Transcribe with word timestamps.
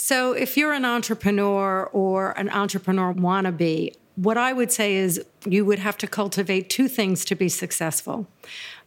So, 0.00 0.32
if 0.32 0.56
you're 0.56 0.74
an 0.74 0.84
entrepreneur 0.84 1.86
or 1.92 2.30
an 2.38 2.48
entrepreneur 2.50 3.12
wannabe, 3.12 3.96
what 4.14 4.38
I 4.38 4.52
would 4.52 4.70
say 4.70 4.94
is 4.94 5.20
you 5.44 5.64
would 5.64 5.80
have 5.80 5.98
to 5.98 6.06
cultivate 6.06 6.70
two 6.70 6.86
things 6.86 7.24
to 7.24 7.34
be 7.34 7.48
successful. 7.48 8.28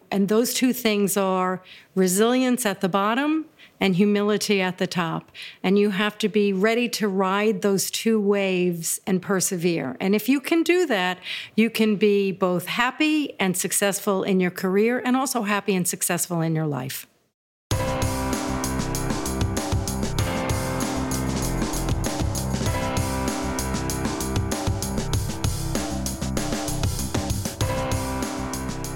And 0.10 0.30
those 0.30 0.54
two 0.54 0.72
things 0.72 1.18
are 1.18 1.62
resilience 1.96 2.66
at 2.66 2.80
the 2.80 2.88
bottom 2.88 3.48
and 3.82 3.98
humility 3.98 4.62
at 4.62 4.78
the 4.78 4.88
top. 4.88 5.34
And 5.62 5.78
you 5.78 5.90
have 5.90 6.18
to 6.20 6.30
be 6.30 6.54
ready 6.54 6.88
to 6.88 7.10
ride 7.10 7.62
those 7.62 7.92
two 7.92 8.18
waves 8.18 9.02
and 9.06 9.22
persevere. 9.22 9.98
And 10.00 10.16
if 10.16 10.30
you 10.30 10.40
can 10.40 10.64
do 10.64 10.86
that, 10.86 11.18
you 11.58 11.70
can 11.70 11.98
be 11.98 12.32
both 12.32 12.68
happy 12.68 13.38
and 13.38 13.58
successful 13.58 14.24
in 14.24 14.40
your 14.40 14.52
career 14.52 15.02
and 15.04 15.18
also 15.18 15.42
happy 15.42 15.76
and 15.76 15.86
successful 15.86 16.40
in 16.40 16.56
your 16.56 16.68
life. 16.68 17.06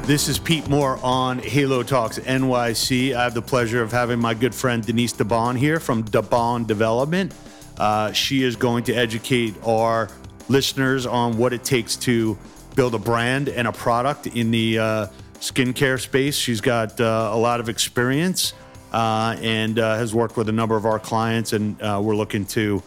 This 0.05 0.27
is 0.27 0.37
Pete 0.37 0.69
Moore 0.69 0.99
on 1.01 1.39
Halo 1.39 1.81
Talks 1.81 2.19
NYC. 2.19 3.15
I 3.15 3.23
have 3.23 3.33
the 3.33 3.41
pleasure 3.41 3.81
of 3.81 3.91
having 3.91 4.19
my 4.19 4.35
good 4.35 4.53
friend 4.53 4.85
Denise 4.85 5.13
DeBaun 5.13 5.57
here 5.57 5.79
from 5.79 6.03
DeBaun 6.03 6.67
Development. 6.67 7.33
Uh, 7.75 8.11
she 8.11 8.43
is 8.43 8.55
going 8.55 8.83
to 8.83 8.93
educate 8.93 9.55
our 9.65 10.09
listeners 10.47 11.07
on 11.07 11.39
what 11.39 11.53
it 11.53 11.63
takes 11.63 11.95
to 11.95 12.37
build 12.75 12.93
a 12.93 12.99
brand 12.99 13.49
and 13.49 13.67
a 13.67 13.71
product 13.71 14.27
in 14.27 14.51
the 14.51 14.77
uh, 14.77 15.07
skincare 15.39 15.99
space. 15.99 16.35
She's 16.35 16.61
got 16.61 17.01
uh, 17.01 17.31
a 17.33 17.37
lot 17.37 17.59
of 17.59 17.67
experience 17.67 18.53
uh, 18.93 19.35
and 19.41 19.79
uh, 19.79 19.95
has 19.95 20.13
worked 20.13 20.37
with 20.37 20.49
a 20.49 20.53
number 20.53 20.77
of 20.77 20.85
our 20.85 20.99
clients, 20.99 21.53
and 21.53 21.81
uh, 21.81 21.99
we're 21.99 22.15
looking 22.15 22.45
to 22.45 22.83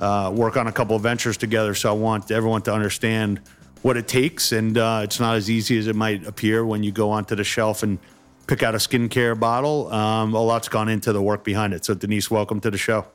work 0.00 0.56
on 0.56 0.68
a 0.68 0.72
couple 0.72 0.96
of 0.96 1.02
ventures 1.02 1.36
together. 1.36 1.74
So 1.74 1.90
I 1.90 1.92
want 1.92 2.30
everyone 2.30 2.62
to 2.62 2.72
understand 2.72 3.42
what 3.82 3.96
it 3.96 4.08
takes, 4.08 4.52
and 4.52 4.78
uh, 4.78 5.00
it's 5.02 5.20
not 5.20 5.36
as 5.36 5.50
easy 5.50 5.76
as 5.78 5.86
it 5.88 5.96
might 5.96 6.26
appear 6.26 6.64
when 6.64 6.82
you 6.82 6.92
go 6.92 7.10
onto 7.10 7.34
the 7.34 7.44
shelf 7.44 7.82
and 7.82 7.98
pick 8.46 8.62
out 8.62 8.74
a 8.74 8.78
skincare 8.78 9.38
bottle. 9.38 9.92
Um, 9.92 10.34
a 10.34 10.40
lot's 10.40 10.68
gone 10.68 10.88
into 10.88 11.12
the 11.12 11.20
work 11.20 11.44
behind 11.44 11.74
it. 11.74 11.84
So, 11.84 11.94
Denise, 11.94 12.30
welcome 12.30 12.60
to 12.60 12.70
the 12.70 12.78
show. 12.78 13.06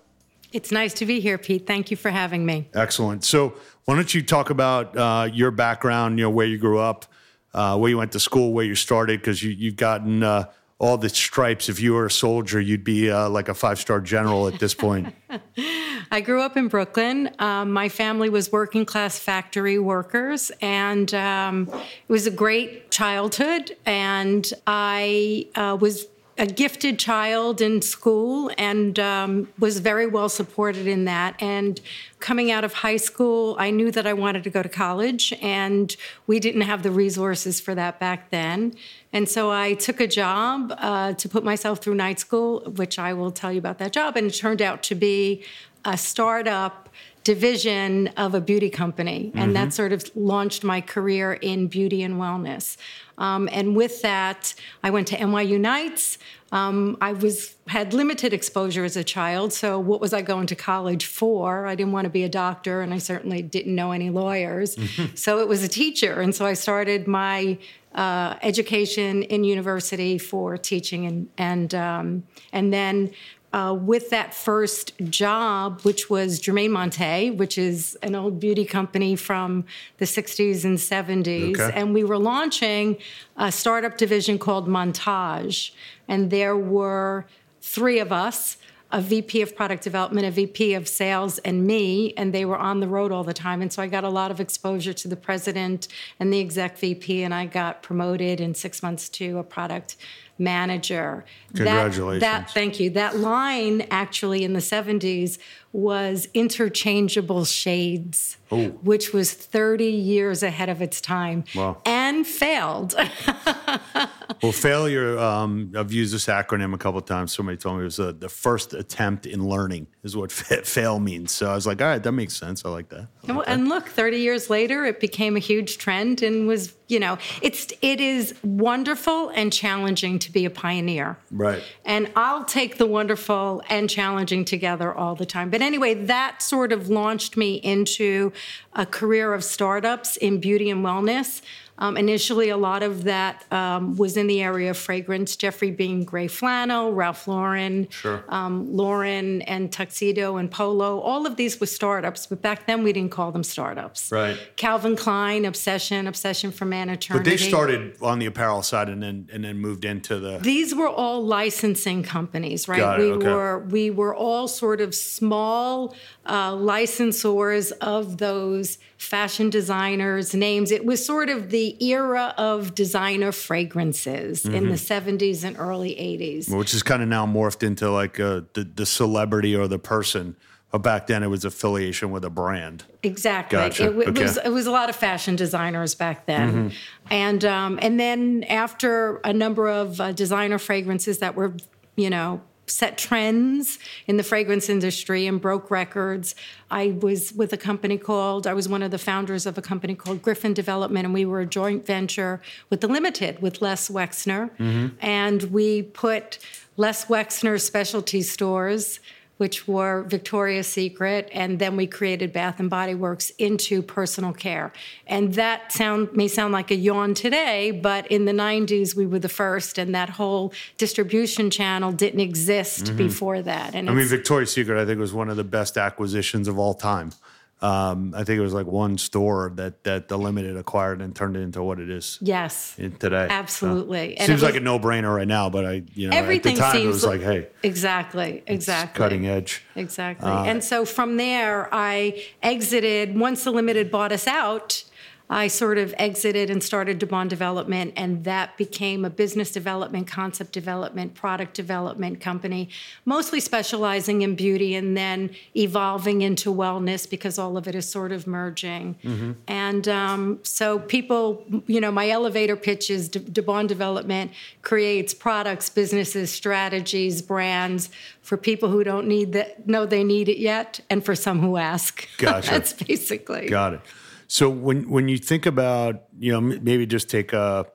It's 0.52 0.72
nice 0.72 0.94
to 0.96 1.06
be 1.06 1.20
here, 1.20 1.38
Pete. 1.38 1.68
Thank 1.68 1.92
you 1.92 1.98
for 1.98 2.10
having 2.10 2.46
me. 2.46 2.70
Excellent. 2.74 3.24
So, 3.24 3.54
why 3.86 3.96
don't 3.96 4.14
you 4.14 4.22
talk 4.22 4.50
about 4.50 4.98
uh, 4.98 5.30
your 5.32 5.52
background? 5.52 6.20
You 6.20 6.26
know, 6.26 6.30
where 6.30 6.46
you 6.46 6.58
grew 6.58 6.80
up, 6.80 7.06
uh, 7.54 7.78
where 7.78 7.90
you 7.90 7.98
went 7.98 8.12
to 8.14 8.20
school, 8.20 8.54
where 8.54 8.66
you 8.66 8.76
started, 8.76 9.22
because 9.22 9.42
you, 9.42 9.52
you've 9.52 9.78
gotten 9.78 10.24
uh, 10.24 10.46
all 10.80 10.98
the 10.98 11.10
stripes. 11.10 11.70
If 11.70 11.80
you 11.80 11.94
were 11.94 12.06
a 12.06 12.12
soldier, 12.12 12.60
you'd 12.60 12.84
be 12.84 13.10
uh, 13.10 13.30
like 13.30 13.50
a 13.50 13.54
five 13.54 13.80
star 13.80 14.00
general 14.00 14.48
at 14.48 14.60
this 14.60 14.74
point. 14.74 15.14
I 16.12 16.22
grew 16.22 16.42
up 16.42 16.56
in 16.56 16.68
Brooklyn. 16.68 17.30
Um, 17.40 17.72
my 17.72 17.90
family 17.90 18.30
was 18.30 18.52
working 18.52 18.86
class 18.86 19.18
factory 19.20 19.80
workers, 19.80 20.52
and 20.62 21.14
um, 21.14 21.68
it 21.70 22.12
was 22.12 22.28
a 22.28 22.32
great 22.32 22.92
childhood. 22.92 23.76
And 23.86 24.48
I 24.66 25.48
uh, 25.56 25.78
was 25.80 26.06
a 26.38 26.46
gifted 26.46 27.00
child 27.00 27.62
in 27.62 27.82
school 27.82 28.52
and 28.58 29.00
um, 29.00 29.48
was 29.58 29.80
very 29.80 30.06
well 30.06 30.30
supported 30.30 30.86
in 30.86 31.06
that. 31.06 31.36
And 31.42 31.82
coming 32.20 32.52
out 32.52 32.64
of 32.64 32.74
high 32.74 32.98
school, 32.98 33.56
I 33.58 33.72
knew 33.72 33.90
that 33.92 34.06
I 34.06 34.14
wanted 34.14 34.44
to 34.44 34.50
go 34.50 34.62
to 34.62 34.70
college, 34.70 35.34
and 35.42 35.96
we 36.28 36.40
didn't 36.40 36.62
have 36.62 36.84
the 36.84 36.92
resources 36.92 37.60
for 37.60 37.74
that 37.76 38.00
back 38.00 38.30
then. 38.30 38.76
And 39.12 39.28
so 39.28 39.52
I 39.52 39.74
took 39.74 40.00
a 40.00 40.08
job 40.08 40.74
uh, 40.78 41.14
to 41.14 41.30
put 41.30 41.44
myself 41.44 41.80
through 41.80 41.96
night 41.96 42.20
school, 42.20 42.62
which 42.76 43.00
I 43.00 43.14
will 43.14 43.32
tell 43.32 43.52
you 43.52 43.60
about 43.60 43.80
that 43.80 43.92
job. 43.92 44.16
And 44.16 44.28
it 44.28 44.36
turned 44.36 44.62
out 44.62 44.84
to 44.84 44.96
be 44.96 45.44
a 45.86 45.98
startup 45.98 46.90
division 47.24 48.08
of 48.16 48.34
a 48.34 48.40
beauty 48.40 48.70
company. 48.70 49.32
And 49.34 49.48
mm-hmm. 49.48 49.54
that 49.54 49.74
sort 49.74 49.92
of 49.92 50.10
launched 50.16 50.64
my 50.64 50.82
career 50.82 51.34
in 51.34 51.68
beauty 51.68 52.02
and 52.04 52.16
wellness. 52.16 52.78
Um, 53.18 53.50
and 53.52 53.76
with 53.76 54.02
that, 54.04 54.54
I 54.84 54.90
went 54.90 55.08
to 55.08 55.18
NYU 55.18 55.60
Nights. 55.60 56.18
Um, 56.52 56.98
I 57.02 57.14
was 57.14 57.56
had 57.68 57.94
limited 57.94 58.32
exposure 58.32 58.86
as 58.86 58.96
a 58.96 59.04
child, 59.04 59.52
so 59.52 59.80
what 59.80 60.00
was 60.00 60.14
I 60.14 60.22
going 60.22 60.48
to 60.48 60.56
college 60.56 61.06
for? 61.06 61.66
I 61.66 61.76
didn't 61.76 61.92
want 61.92 62.06
to 62.06 62.10
be 62.10 62.24
a 62.24 62.30
doctor, 62.30 62.82
and 62.82 62.94
I 62.94 63.00
certainly 63.00 63.42
didn't 63.42 63.76
know 63.76 63.92
any 63.92 64.10
lawyers. 64.10 64.76
Mm-hmm. 64.76 65.06
So 65.16 65.40
it 65.40 65.48
was 65.48 65.64
a 65.64 65.68
teacher, 65.68 66.22
and 66.22 66.34
so 66.34 66.46
I 66.46 66.54
started 66.54 67.08
my 67.08 67.58
uh, 67.96 68.36
education 68.44 69.24
in 69.24 69.44
university 69.44 70.18
for 70.18 70.58
teaching, 70.58 71.06
and 71.06 71.30
and 71.38 71.74
um, 71.76 72.24
and 72.54 72.72
then 72.72 73.12
uh, 73.54 73.78
with 73.80 74.10
that 74.10 74.34
first 74.34 74.92
job, 75.10 75.82
which 75.82 76.10
was 76.10 76.40
Germaine 76.40 76.72
Monteil, 76.72 77.36
which 77.38 77.58
is 77.58 77.98
an 78.02 78.14
old 78.14 78.40
beauty 78.40 78.66
company 78.66 79.16
from 79.16 79.66
the 79.98 80.06
60s 80.06 80.66
and 80.66 80.78
70s. 80.78 81.60
Okay. 81.60 81.80
And 81.80 81.94
we 81.94 82.04
were 82.04 82.18
launching 82.18 82.98
a 83.38 83.52
startup 83.52 83.98
division 83.98 84.38
called 84.38 84.68
Montage. 84.68 85.72
And 86.08 86.30
there 86.30 86.58
were 86.58 87.26
three 87.62 88.00
of 88.00 88.12
us 88.12 88.58
a 88.92 89.02
VP 89.02 89.42
of 89.42 89.56
product 89.56 89.84
development, 89.84 90.26
a 90.26 90.32
VP 90.32 90.74
of 90.74 90.88
sales, 90.88 91.40
and 91.40 91.68
me, 91.68 92.14
and 92.16 92.34
they 92.34 92.46
were 92.46 92.58
on 92.58 92.80
the 92.80 92.88
road 92.88 93.12
all 93.12 93.24
the 93.24 93.34
time. 93.34 93.62
And 93.62 93.72
so 93.72 93.82
I 93.84 93.88
got 93.88 94.06
a 94.06 94.10
lot 94.10 94.32
of 94.32 94.40
exposure 94.40 94.94
to 94.94 95.08
the 95.08 95.18
president 95.18 95.90
and 96.20 96.32
the 96.32 96.40
exec 96.40 96.78
VP, 96.78 97.24
and 97.24 97.34
I 97.34 97.48
got 97.48 97.84
promoted 97.84 98.40
in 98.40 98.56
six 98.56 98.82
months 98.82 99.10
to 99.10 99.40
a 99.40 99.44
product 99.44 99.98
manager. 100.40 101.26
Congratulations. 101.56 102.22
That, 102.22 102.48
that, 102.48 102.52
thank 102.52 102.80
you. 102.80 102.90
That 102.92 103.18
line 103.18 103.88
actually 103.90 104.44
in 104.44 104.54
the 104.54 104.60
70s 104.60 105.38
was 105.78 106.28
interchangeable 106.34 107.46
shades, 107.46 108.38
Ooh. 108.52 108.70
which 108.82 109.14
was 109.14 109.34
30 109.34 109.86
years 109.86 110.42
ahead 110.42 110.70
of 110.70 110.82
its 110.82 111.00
time 111.02 111.44
wow. 111.54 111.80
and 111.86 112.26
failed. 112.26 112.96
well, 114.42 114.52
failure, 114.52 115.20
um, 115.20 115.72
I've 115.78 115.92
used 115.92 116.16
this 116.16 116.26
acronym 116.26 116.74
a 116.74 116.80
couple 116.80 117.00
times. 117.02 117.36
Somebody 117.36 117.58
told 117.58 117.78
me 117.78 117.82
it 117.82 117.86
was 117.86 118.00
uh, 118.00 118.14
the 118.18 118.28
first 118.30 118.74
attempt 118.74 119.26
in 119.26 119.48
learning 119.48 119.86
is 120.04 120.16
what 120.16 120.32
fail 120.32 121.00
means. 121.00 121.32
So 121.32 121.52
I 121.52 121.54
was 121.54 121.68
like, 121.68 121.80
all 121.82 121.88
right, 121.88 122.02
that 122.02 122.14
makes 122.14 122.36
sense. 122.36 122.66
I 122.66 122.70
like 122.70 122.90
that. 122.90 123.08
I 123.28 123.34
like 123.34 123.48
and 123.48 123.66
that. 123.66 123.70
look, 123.70 123.88
30 123.88 124.18
years 124.18 124.50
later, 124.50 124.86
it 124.86 125.00
became 125.00 125.36
a 125.36 125.40
huge 125.40 125.78
trend 125.78 126.24
and 126.24 126.48
was, 126.48 126.74
you 126.88 127.00
know, 127.00 127.20
it's, 127.42 127.72
it 127.82 128.00
is 128.00 128.34
wonderful 128.44 129.30
and 129.30 129.54
challenging 129.54 130.18
to 130.20 130.27
be 130.32 130.46
a 130.46 130.50
pioneer. 130.50 131.18
Right. 131.32 131.64
And 131.86 132.12
I'll 132.16 132.46
take 132.46 132.78
the 132.78 132.86
wonderful 132.86 133.62
and 133.70 133.90
challenging 133.90 134.46
together 134.46 134.94
all 134.94 135.16
the 135.16 135.26
time. 135.26 135.50
But 135.50 135.62
anyway, 135.62 135.94
that 136.06 136.42
sort 136.42 136.72
of 136.72 136.90
launched 136.90 137.38
me 137.38 137.56
into 137.56 138.32
a 138.74 138.86
career 138.86 139.34
of 139.34 139.44
startups 139.44 140.18
in 140.18 140.40
beauty 140.40 140.70
and 140.70 140.84
wellness. 140.84 141.42
Um, 141.80 141.96
initially, 141.96 142.50
a 142.50 142.58
lot 142.58 142.82
of 142.82 143.04
that 143.04 143.46
um, 143.52 143.98
was 143.98 144.18
in 144.18 144.28
the 144.28 144.42
area 144.42 144.72
of 144.72 144.78
fragrance, 144.78 145.36
Geoffrey 145.36 145.72
Beene 145.72 146.04
gray 146.04 146.28
flannel, 146.28 146.92
Ralph 146.94 147.28
Lauren, 147.28 147.88
sure. 147.90 148.24
um, 148.30 148.76
Lauren 148.76 149.44
and 149.44 149.72
Tuxedo 149.72 150.38
and 150.38 150.50
Polo. 150.50 151.00
All 151.00 151.28
of 151.28 151.36
these 151.36 151.60
were 151.60 151.68
startups, 151.68 152.26
but 152.26 152.42
back 152.42 152.66
then 152.66 152.84
we 152.84 152.94
didn't 152.94 153.12
call 153.12 153.32
them 153.32 153.44
startups. 153.44 154.12
Right. 154.12 154.38
Calvin 154.56 154.96
Klein, 154.96 155.46
Obsession, 155.46 156.08
Obsession 156.08 156.52
for 156.52 156.66
Man 156.66 156.90
Eternity. 156.90 157.24
But 157.24 157.30
they 157.30 157.38
started 157.38 157.96
on 158.02 158.20
the 158.20 158.26
apparel 158.26 158.64
side 158.64 158.90
and 158.90 159.02
then 159.04 159.30
and 159.32 159.44
then 159.44 159.58
moved 159.58 159.86
into 159.86 160.20
the. 160.20 160.40
These 160.40 160.74
were 160.74 160.90
all 160.90 161.24
licensing 161.24 162.02
companies, 162.04 162.68
right? 162.68 163.00
We 163.00 163.12
okay. 163.12 163.28
were 163.28 163.60
we 163.60 163.92
were 163.92 164.16
all 164.16 164.48
sort 164.48 164.82
of 164.82 164.96
small 164.96 165.96
uh, 166.26 166.54
licensors 166.54 167.72
of 167.82 168.18
those 168.18 168.78
fashion 168.98 169.50
designers' 169.50 170.34
names. 170.34 170.72
It 170.72 170.86
was 170.86 171.06
sort 171.06 171.30
of 171.30 171.52
the 171.52 171.67
era 171.84 172.34
of 172.38 172.76
designer 172.76 173.32
fragrances 173.32 174.44
mm-hmm. 174.44 174.56
in 174.56 174.70
the 174.70 174.76
70s 174.76 175.44
and 175.44 175.58
early 175.58 175.92
80s. 175.92 176.56
Which 176.56 176.74
is 176.74 176.84
kind 176.84 177.02
of 177.02 177.10
now 177.10 177.26
morphed 177.26 177.64
into 177.64 177.90
like 177.90 178.20
uh, 178.20 178.42
the, 178.54 178.64
the 178.64 178.86
celebrity 178.86 179.56
or 179.56 179.68
the 179.68 179.80
person. 179.80 180.36
But 180.72 180.80
back 180.80 181.08
then, 181.08 181.24
it 181.24 181.28
was 181.28 181.46
affiliation 181.46 182.12
with 182.12 182.26
a 182.26 182.30
brand. 182.30 182.84
Exactly. 183.02 183.58
Gotcha. 183.58 183.86
It, 183.86 183.98
it 184.00 184.08
okay. 184.10 184.22
was 184.22 184.38
it 184.38 184.50
was 184.50 184.68
a 184.68 184.72
lot 184.72 184.90
of 184.90 184.98
fashion 184.98 185.38
designers 185.38 185.96
back 185.96 186.26
then, 186.26 186.52
mm-hmm. 186.52 186.76
and 187.10 187.46
um, 187.46 187.80
and 187.82 187.98
then 187.98 188.44
after 188.44 189.22
a 189.24 189.32
number 189.32 189.70
of 189.70 190.02
uh, 190.02 190.12
designer 190.12 190.60
fragrances 190.60 191.20
that 191.20 191.36
were, 191.36 191.54
you 191.96 192.10
know, 192.10 192.42
set 192.68 192.98
trends 192.98 193.80
in 194.06 194.18
the 194.18 194.24
fragrance 194.24 194.70
industry 194.70 195.26
and 195.26 195.42
broke 195.42 195.72
records. 195.72 196.36
I 196.70 196.98
was 197.00 197.34
with 197.34 197.54
a 197.54 197.58
company 197.58 197.98
called, 197.98 198.46
I 198.46 198.54
was 198.54 198.68
one 198.68 198.84
of 198.84 198.92
the 198.92 198.98
founders 198.98 199.46
of 199.46 199.58
a 199.58 199.62
company 199.62 199.96
called 199.96 200.22
Griffin 200.22 200.54
Development, 200.54 201.06
and 201.06 201.14
we 201.14 201.26
were 201.26 201.42
a 201.42 201.46
joint 201.46 201.86
venture 201.86 202.42
with 202.70 202.82
the 202.82 202.88
Limited, 202.88 203.42
with 203.42 203.62
Les 203.62 203.90
Wexner. 203.90 204.50
Mm-hmm. 204.58 204.88
And 205.00 205.44
we 205.44 205.82
put 205.82 206.40
Les 206.76 207.06
Wexner 207.06 207.60
specialty 207.60 208.22
stores 208.22 209.00
which 209.38 209.68
were 209.68 210.04
Victoria's 210.04 210.68
Secret, 210.68 211.30
and 211.32 211.60
then 211.60 211.76
we 211.76 211.88
created 211.88 212.34
Bath 212.34 212.60
and 212.60 212.70
Body 212.70 212.96
Works 212.96 213.30
into 213.38 213.82
personal 213.82 214.34
care. 214.34 214.74
And 215.06 215.34
that 215.36 215.72
sound 215.72 216.14
may 216.14 216.28
sound 216.28 216.54
like 216.54 216.72
a 216.72 216.76
yawn 216.76 217.14
today, 217.14 217.72
but 217.72 218.08
in 218.08 218.26
the 218.26 218.32
90s 218.32 218.96
we 218.96 219.06
were 219.06 219.20
the 219.20 219.30
first, 219.30 219.78
and 219.78 219.94
that 219.96 220.10
whole 220.10 220.54
distribution 220.78 221.50
channel 221.50 221.92
didn't 221.92 222.20
exist 222.20 222.86
mm-hmm. 222.86 222.98
before 222.98 223.42
that. 223.42 223.76
And 223.76 223.90
I 223.90 223.94
mean, 223.94 224.08
Victoria's 224.08 224.52
Secret, 224.52 224.82
I 224.82 224.86
think, 224.86 225.00
was 225.00 225.14
one 225.14 225.30
of 225.30 225.38
the 225.38 225.44
best 225.44 225.78
acquisitions 225.78 226.48
of 226.48 226.58
all 226.58 226.74
time. 226.74 227.12
Um, 227.60 228.14
I 228.16 228.24
think 228.24 228.38
it 228.38 228.42
was 228.42 228.54
like 228.54 228.68
one 228.68 229.00
store 229.00 229.52
that 229.56 229.84
that 229.84 230.10
the 230.10 230.18
limited 230.18 230.56
acquired 230.56 231.02
and 231.02 231.16
turned 231.16 231.36
it 231.36 231.40
into 231.40 231.64
what 231.64 231.80
it 231.80 231.90
is. 231.90 232.20
Yes, 232.22 232.76
today 232.76 233.28
absolutely. 233.30 234.16
So, 234.20 234.26
seems 234.26 234.42
was, 234.42 234.44
like 234.44 234.56
a 234.56 234.60
no 234.60 234.78
brainer 234.78 235.16
right 235.16 235.28
now, 235.28 235.50
but 235.50 235.66
I 235.66 235.84
you 235.96 236.08
know 236.10 236.16
everything 236.16 236.54
at 236.54 236.56
the 236.58 236.62
time 236.62 236.82
it 236.82 236.86
was 236.86 237.04
like, 237.04 237.22
hey, 237.22 237.48
exactly, 237.64 238.44
exactly, 238.46 238.98
cutting 238.98 239.26
edge, 239.26 239.64
exactly. 239.76 240.30
Uh, 240.30 240.44
and 240.44 240.64
so 240.64 240.86
from 240.86 241.18
there, 241.18 241.68
I 241.72 242.24
exited 242.44 243.18
once 243.18 243.44
the 243.44 243.52
limited 243.52 243.90
bought 243.90 244.12
us 244.12 244.28
out. 244.28 244.84
I 245.30 245.48
sort 245.48 245.78
of 245.78 245.94
exited 245.98 246.50
and 246.50 246.64
started 246.64 247.00
DeBaun 247.00 247.28
Development, 247.28 247.92
and 247.98 248.24
that 248.24 248.56
became 248.56 249.04
a 249.04 249.10
business 249.10 249.52
development, 249.52 250.08
concept 250.08 250.54
development, 250.54 251.16
product 251.16 251.54
development 251.54 252.22
company, 252.22 252.70
mostly 253.04 253.42
specializing 253.42 254.22
in 254.22 254.36
beauty 254.36 254.74
and 254.74 254.96
then 254.96 255.32
evolving 255.56 256.22
into 256.22 256.54
wellness 256.54 257.10
because 257.10 257.38
all 257.38 257.58
of 257.58 257.68
it 257.68 257.76
is 257.76 257.90
sort 257.90 258.14
of 258.14 258.26
merging. 258.26 258.96
Mm-hmm. 259.04 259.32
And 259.48 259.88
um, 259.90 260.40
so, 260.44 260.80
people, 260.80 261.44
you 261.68 261.82
know, 261.82 261.92
my 261.92 262.10
elevator 262.10 262.56
pitch 262.56 262.90
is 262.90 263.10
DeBaun 263.10 263.68
Development 263.68 264.32
creates 264.62 265.14
products, 265.14 265.70
businesses, 265.70 266.32
strategies, 266.32 267.22
brands 267.22 267.90
for 268.22 268.38
people 268.38 268.70
who 268.70 268.84
don't 268.84 269.08
need 269.08 269.34
that, 269.34 269.68
know 269.68 269.86
they 269.86 270.06
need 270.06 270.30
it 270.30 270.38
yet, 270.38 270.80
and 270.90 271.04
for 271.04 271.16
some 271.16 271.40
who 271.40 271.58
ask. 271.58 272.08
Gotcha. 272.18 272.50
That's 272.52 272.72
basically. 272.72 273.50
Got 273.50 273.74
it. 273.74 273.82
So 274.28 274.50
when 274.50 274.90
when 274.90 275.08
you 275.08 275.18
think 275.18 275.46
about 275.46 276.04
you 276.18 276.32
know 276.32 276.42
maybe 276.42 276.86
just 276.86 277.10
take 277.10 277.34
a 277.34 277.66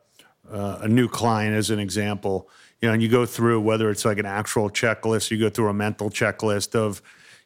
a 0.52 0.88
new 0.88 1.08
client 1.08 1.56
as 1.56 1.70
an 1.70 1.78
example, 1.78 2.48
you 2.80 2.88
know, 2.88 2.94
and 2.94 3.02
you 3.02 3.08
go 3.08 3.24
through 3.24 3.60
whether 3.60 3.90
it's 3.90 4.04
like 4.04 4.18
an 4.18 4.26
actual 4.26 4.68
checklist, 4.68 5.30
you 5.30 5.38
go 5.38 5.48
through 5.48 5.68
a 5.68 5.74
mental 5.74 6.10
checklist 6.10 6.74
of, 6.74 7.00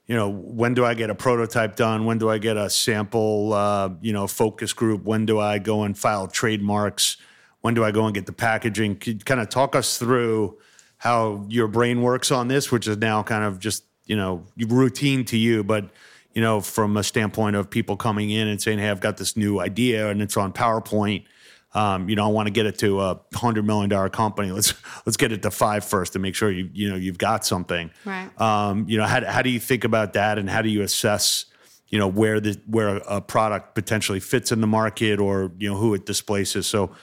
you 0.06 0.14
know, 0.14 0.28
when 0.28 0.74
do 0.74 0.84
I 0.84 0.94
get 0.94 1.10
a 1.10 1.14
prototype 1.14 1.76
done? 1.76 2.04
When 2.04 2.18
do 2.18 2.30
I 2.30 2.38
get 2.38 2.56
a 2.56 2.70
sample, 2.70 3.52
uh, 3.52 3.90
you 4.00 4.12
know, 4.12 4.26
focus 4.26 4.72
group? 4.72 5.04
When 5.04 5.26
do 5.26 5.38
I 5.38 5.58
go 5.58 5.82
and 5.82 5.96
file 5.96 6.26
trademarks? 6.26 7.16
When 7.60 7.74
do 7.74 7.84
I 7.84 7.90
go 7.90 8.06
and 8.06 8.14
get 8.14 8.26
the 8.26 8.32
packaging? 8.32 8.96
Could 8.96 9.26
kind 9.26 9.40
of 9.40 9.48
talk 9.48 9.76
us 9.76 9.98
through 9.98 10.58
how 10.98 11.44
your 11.48 11.68
brain 11.68 12.02
works 12.02 12.30
on 12.30 12.48
this, 12.48 12.72
which 12.72 12.88
is 12.88 12.96
now 12.96 13.22
kind 13.22 13.44
of 13.44 13.58
just 13.58 13.84
you 14.06 14.16
know 14.16 14.44
routine 14.56 15.24
to 15.26 15.36
you, 15.36 15.64
but 15.64 15.90
you 16.36 16.42
know, 16.42 16.60
from 16.60 16.98
a 16.98 17.02
standpoint 17.02 17.56
of 17.56 17.70
people 17.70 17.96
coming 17.96 18.28
in 18.28 18.46
and 18.46 18.60
saying, 18.60 18.78
"Hey, 18.78 18.90
I've 18.90 19.00
got 19.00 19.16
this 19.16 19.38
new 19.38 19.58
idea 19.58 20.10
and 20.10 20.20
it's 20.20 20.36
on 20.36 20.52
PowerPoint." 20.52 21.24
Um, 21.72 22.10
you 22.10 22.14
know, 22.14 22.26
I 22.26 22.28
want 22.28 22.46
to 22.46 22.50
get 22.50 22.66
it 22.66 22.78
to 22.80 23.00
a 23.00 23.18
hundred 23.34 23.64
million 23.64 23.88
dollar 23.88 24.10
company. 24.10 24.50
Let's 24.52 24.74
let's 25.06 25.16
get 25.16 25.32
it 25.32 25.40
to 25.42 25.50
five 25.50 25.82
first 25.82 26.12
to 26.12 26.18
make 26.18 26.34
sure 26.34 26.50
you 26.50 26.68
you 26.74 26.90
know 26.90 26.96
you've 26.96 27.16
got 27.16 27.46
something. 27.46 27.90
Right. 28.04 28.38
Um, 28.38 28.86
you 28.86 28.98
know, 28.98 29.06
how 29.06 29.24
how 29.24 29.40
do 29.40 29.48
you 29.48 29.58
think 29.58 29.84
about 29.84 30.12
that, 30.12 30.38
and 30.38 30.48
how 30.50 30.60
do 30.60 30.68
you 30.68 30.82
assess, 30.82 31.46
you 31.88 31.98
know, 31.98 32.06
where 32.06 32.38
the 32.38 32.60
where 32.66 32.98
a 33.08 33.22
product 33.22 33.74
potentially 33.74 34.20
fits 34.20 34.52
in 34.52 34.60
the 34.60 34.66
market, 34.66 35.18
or 35.18 35.50
you 35.58 35.70
know 35.70 35.76
who 35.78 35.94
it 35.94 36.04
displaces? 36.04 36.66
So 36.66 36.94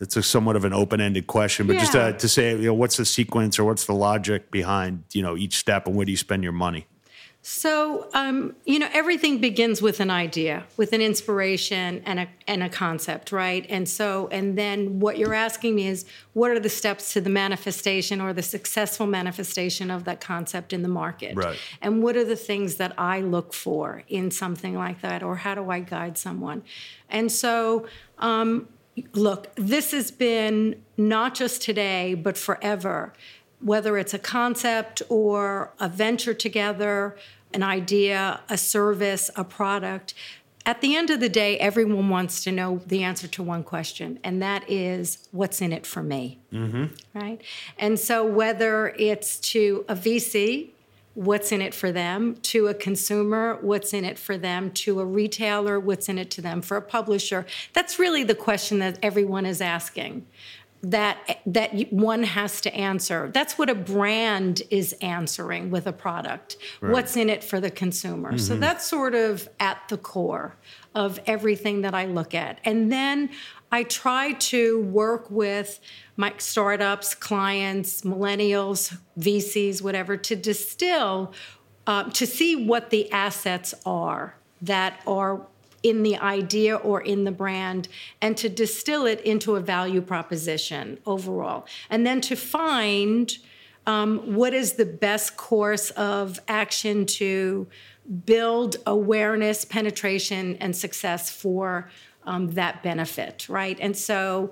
it's 0.00 0.18
a 0.18 0.22
somewhat 0.22 0.56
of 0.56 0.66
an 0.66 0.74
open 0.74 1.00
ended 1.00 1.28
question, 1.28 1.66
but 1.66 1.76
yeah. 1.76 1.80
just 1.80 1.92
to, 1.92 2.12
to 2.12 2.28
say, 2.28 2.50
you 2.50 2.66
know, 2.66 2.74
what's 2.74 2.98
the 2.98 3.06
sequence 3.06 3.58
or 3.58 3.64
what's 3.64 3.86
the 3.86 3.94
logic 3.94 4.50
behind 4.50 5.04
you 5.14 5.22
know 5.22 5.34
each 5.34 5.56
step, 5.56 5.86
and 5.86 5.96
where 5.96 6.04
do 6.04 6.12
you 6.12 6.18
spend 6.18 6.42
your 6.42 6.52
money? 6.52 6.86
So, 7.48 8.08
um, 8.12 8.56
you 8.64 8.80
know, 8.80 8.88
everything 8.92 9.38
begins 9.38 9.80
with 9.80 10.00
an 10.00 10.10
idea, 10.10 10.64
with 10.76 10.92
an 10.92 11.00
inspiration 11.00 12.02
and 12.04 12.18
a, 12.18 12.28
and 12.48 12.60
a 12.60 12.68
concept, 12.68 13.30
right? 13.30 13.64
And 13.68 13.88
so, 13.88 14.26
and 14.32 14.58
then 14.58 14.98
what 14.98 15.16
you're 15.16 15.32
asking 15.32 15.76
me 15.76 15.86
is 15.86 16.06
what 16.32 16.50
are 16.50 16.58
the 16.58 16.68
steps 16.68 17.12
to 17.12 17.20
the 17.20 17.30
manifestation 17.30 18.20
or 18.20 18.32
the 18.32 18.42
successful 18.42 19.06
manifestation 19.06 19.92
of 19.92 20.02
that 20.06 20.20
concept 20.20 20.72
in 20.72 20.82
the 20.82 20.88
market? 20.88 21.36
Right. 21.36 21.56
And 21.80 22.02
what 22.02 22.16
are 22.16 22.24
the 22.24 22.34
things 22.34 22.74
that 22.76 22.92
I 22.98 23.20
look 23.20 23.54
for 23.54 24.02
in 24.08 24.32
something 24.32 24.74
like 24.74 25.00
that, 25.02 25.22
or 25.22 25.36
how 25.36 25.54
do 25.54 25.70
I 25.70 25.78
guide 25.78 26.18
someone? 26.18 26.64
And 27.08 27.30
so, 27.30 27.86
um, 28.18 28.66
look, 29.12 29.54
this 29.54 29.92
has 29.92 30.10
been 30.10 30.82
not 30.96 31.36
just 31.36 31.62
today, 31.62 32.14
but 32.14 32.36
forever 32.36 33.12
whether 33.60 33.96
it's 33.96 34.12
a 34.14 34.18
concept 34.18 35.02
or 35.08 35.72
a 35.80 35.88
venture 35.88 36.34
together, 36.34 37.16
an 37.56 37.62
idea, 37.62 38.40
a 38.50 38.58
service, 38.58 39.30
a 39.34 39.42
product. 39.42 40.12
At 40.66 40.82
the 40.82 40.94
end 40.94 41.08
of 41.08 41.20
the 41.20 41.30
day, 41.30 41.58
everyone 41.58 42.10
wants 42.10 42.44
to 42.44 42.52
know 42.52 42.82
the 42.86 43.02
answer 43.02 43.26
to 43.28 43.42
one 43.42 43.64
question, 43.64 44.18
and 44.22 44.42
that 44.42 44.68
is 44.70 45.26
what's 45.32 45.62
in 45.62 45.72
it 45.72 45.86
for 45.86 46.02
me? 46.02 46.38
Mm-hmm. 46.52 46.86
Right? 47.14 47.40
And 47.78 47.98
so, 47.98 48.26
whether 48.26 48.88
it's 48.98 49.38
to 49.52 49.86
a 49.88 49.96
VC, 49.96 50.68
what's 51.14 51.50
in 51.50 51.62
it 51.62 51.72
for 51.72 51.90
them, 51.90 52.36
to 52.42 52.66
a 52.66 52.74
consumer, 52.74 53.56
what's 53.62 53.94
in 53.94 54.04
it 54.04 54.18
for 54.18 54.36
them, 54.36 54.70
to 54.72 55.00
a 55.00 55.04
retailer, 55.06 55.80
what's 55.80 56.10
in 56.10 56.18
it 56.18 56.30
to 56.32 56.42
them, 56.42 56.60
for 56.60 56.76
a 56.76 56.82
publisher, 56.82 57.46
that's 57.72 57.98
really 57.98 58.22
the 58.22 58.34
question 58.34 58.80
that 58.80 58.98
everyone 59.02 59.46
is 59.46 59.62
asking 59.62 60.26
that 60.90 61.40
that 61.46 61.92
one 61.92 62.22
has 62.22 62.60
to 62.60 62.74
answer. 62.74 63.30
That's 63.32 63.58
what 63.58 63.68
a 63.68 63.74
brand 63.74 64.62
is 64.70 64.92
answering 65.00 65.70
with 65.70 65.86
a 65.86 65.92
product. 65.92 66.56
Right. 66.80 66.92
What's 66.92 67.16
in 67.16 67.28
it 67.28 67.42
for 67.42 67.60
the 67.60 67.70
consumer? 67.70 68.30
Mm-hmm. 68.30 68.38
So 68.38 68.56
that's 68.56 68.86
sort 68.86 69.14
of 69.14 69.48
at 69.58 69.78
the 69.88 69.98
core 69.98 70.56
of 70.94 71.18
everything 71.26 71.82
that 71.82 71.94
I 71.94 72.06
look 72.06 72.34
at. 72.34 72.60
And 72.64 72.90
then 72.92 73.30
I 73.72 73.82
try 73.82 74.32
to 74.32 74.80
work 74.82 75.28
with 75.28 75.80
my 76.16 76.32
startups, 76.38 77.14
clients, 77.14 78.02
millennials, 78.02 78.96
VCs, 79.18 79.82
whatever, 79.82 80.16
to 80.16 80.36
distill, 80.36 81.32
uh, 81.86 82.04
to 82.10 82.26
see 82.26 82.64
what 82.64 82.90
the 82.90 83.10
assets 83.10 83.74
are 83.84 84.36
that 84.62 85.02
are 85.06 85.46
in 85.86 86.02
the 86.02 86.16
idea 86.16 86.74
or 86.74 87.00
in 87.00 87.22
the 87.22 87.30
brand 87.30 87.86
and 88.20 88.36
to 88.36 88.48
distill 88.48 89.06
it 89.06 89.20
into 89.20 89.54
a 89.54 89.60
value 89.60 90.00
proposition 90.00 90.98
overall. 91.06 91.64
And 91.88 92.04
then 92.04 92.20
to 92.22 92.34
find 92.34 93.32
um, 93.86 94.34
what 94.34 94.52
is 94.52 94.72
the 94.72 94.84
best 94.84 95.36
course 95.36 95.90
of 95.90 96.40
action 96.48 97.06
to 97.06 97.68
build 98.24 98.78
awareness, 98.84 99.64
penetration, 99.64 100.56
and 100.56 100.74
success 100.74 101.30
for 101.30 101.88
um, 102.24 102.48
that 102.52 102.82
benefit, 102.82 103.48
right? 103.48 103.78
And 103.80 103.96
so 103.96 104.50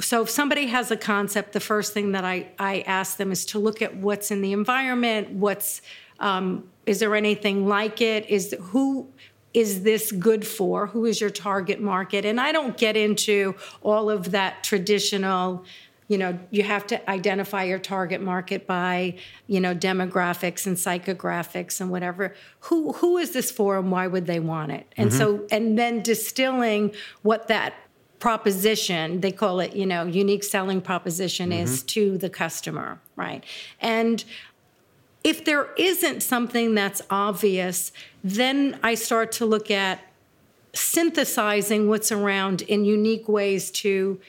so 0.00 0.22
if 0.22 0.30
somebody 0.30 0.66
has 0.66 0.90
a 0.90 0.96
concept, 0.96 1.52
the 1.52 1.60
first 1.60 1.92
thing 1.92 2.12
that 2.12 2.24
I, 2.24 2.48
I 2.58 2.80
ask 2.80 3.16
them 3.16 3.30
is 3.30 3.46
to 3.46 3.60
look 3.60 3.80
at 3.80 3.94
what's 3.96 4.32
in 4.32 4.42
the 4.42 4.52
environment, 4.52 5.30
what's 5.30 5.82
um, 6.18 6.68
is 6.84 6.98
there 6.98 7.14
anything 7.14 7.68
like 7.68 8.00
it? 8.00 8.28
Is 8.28 8.56
who 8.60 9.08
is 9.54 9.84
this 9.84 10.10
good 10.12 10.46
for? 10.46 10.88
Who 10.88 11.06
is 11.06 11.20
your 11.20 11.30
target 11.30 11.80
market? 11.80 12.24
And 12.24 12.40
I 12.40 12.52
don't 12.52 12.76
get 12.76 12.96
into 12.96 13.54
all 13.82 14.10
of 14.10 14.32
that 14.32 14.64
traditional 14.64 15.64
you 16.08 16.18
know 16.18 16.38
you 16.50 16.62
have 16.62 16.86
to 16.86 17.10
identify 17.10 17.64
your 17.64 17.78
target 17.78 18.20
market 18.20 18.66
by 18.66 19.16
you 19.46 19.58
know 19.58 19.74
demographics 19.74 20.66
and 20.66 20.76
psychographics 20.76 21.80
and 21.80 21.90
whatever 21.90 22.34
who 22.60 22.92
who 22.92 23.16
is 23.16 23.30
this 23.30 23.50
for 23.50 23.78
and 23.78 23.90
why 23.90 24.06
would 24.06 24.26
they 24.26 24.38
want 24.38 24.70
it 24.70 24.86
and 24.98 25.10
mm-hmm. 25.10 25.18
so 25.18 25.46
and 25.50 25.78
then 25.78 26.02
distilling 26.02 26.94
what 27.22 27.48
that 27.48 27.74
proposition 28.18 29.20
they 29.22 29.32
call 29.32 29.60
it 29.60 29.74
you 29.74 29.86
know 29.86 30.04
unique 30.04 30.44
selling 30.44 30.80
proposition 30.80 31.50
mm-hmm. 31.50 31.64
is 31.64 31.82
to 31.82 32.18
the 32.18 32.28
customer 32.28 33.00
right 33.16 33.44
and 33.80 34.24
if 35.24 35.44
there 35.44 35.72
isn't 35.78 36.22
something 36.22 36.74
that's 36.74 37.00
obvious, 37.10 37.90
then 38.22 38.78
I 38.82 38.94
start 38.94 39.32
to 39.32 39.46
look 39.46 39.70
at 39.70 40.00
synthesizing 40.74 41.88
what's 41.88 42.12
around 42.12 42.62
in 42.62 42.84
unique 42.84 43.28
ways 43.28 43.70
to 43.70 44.20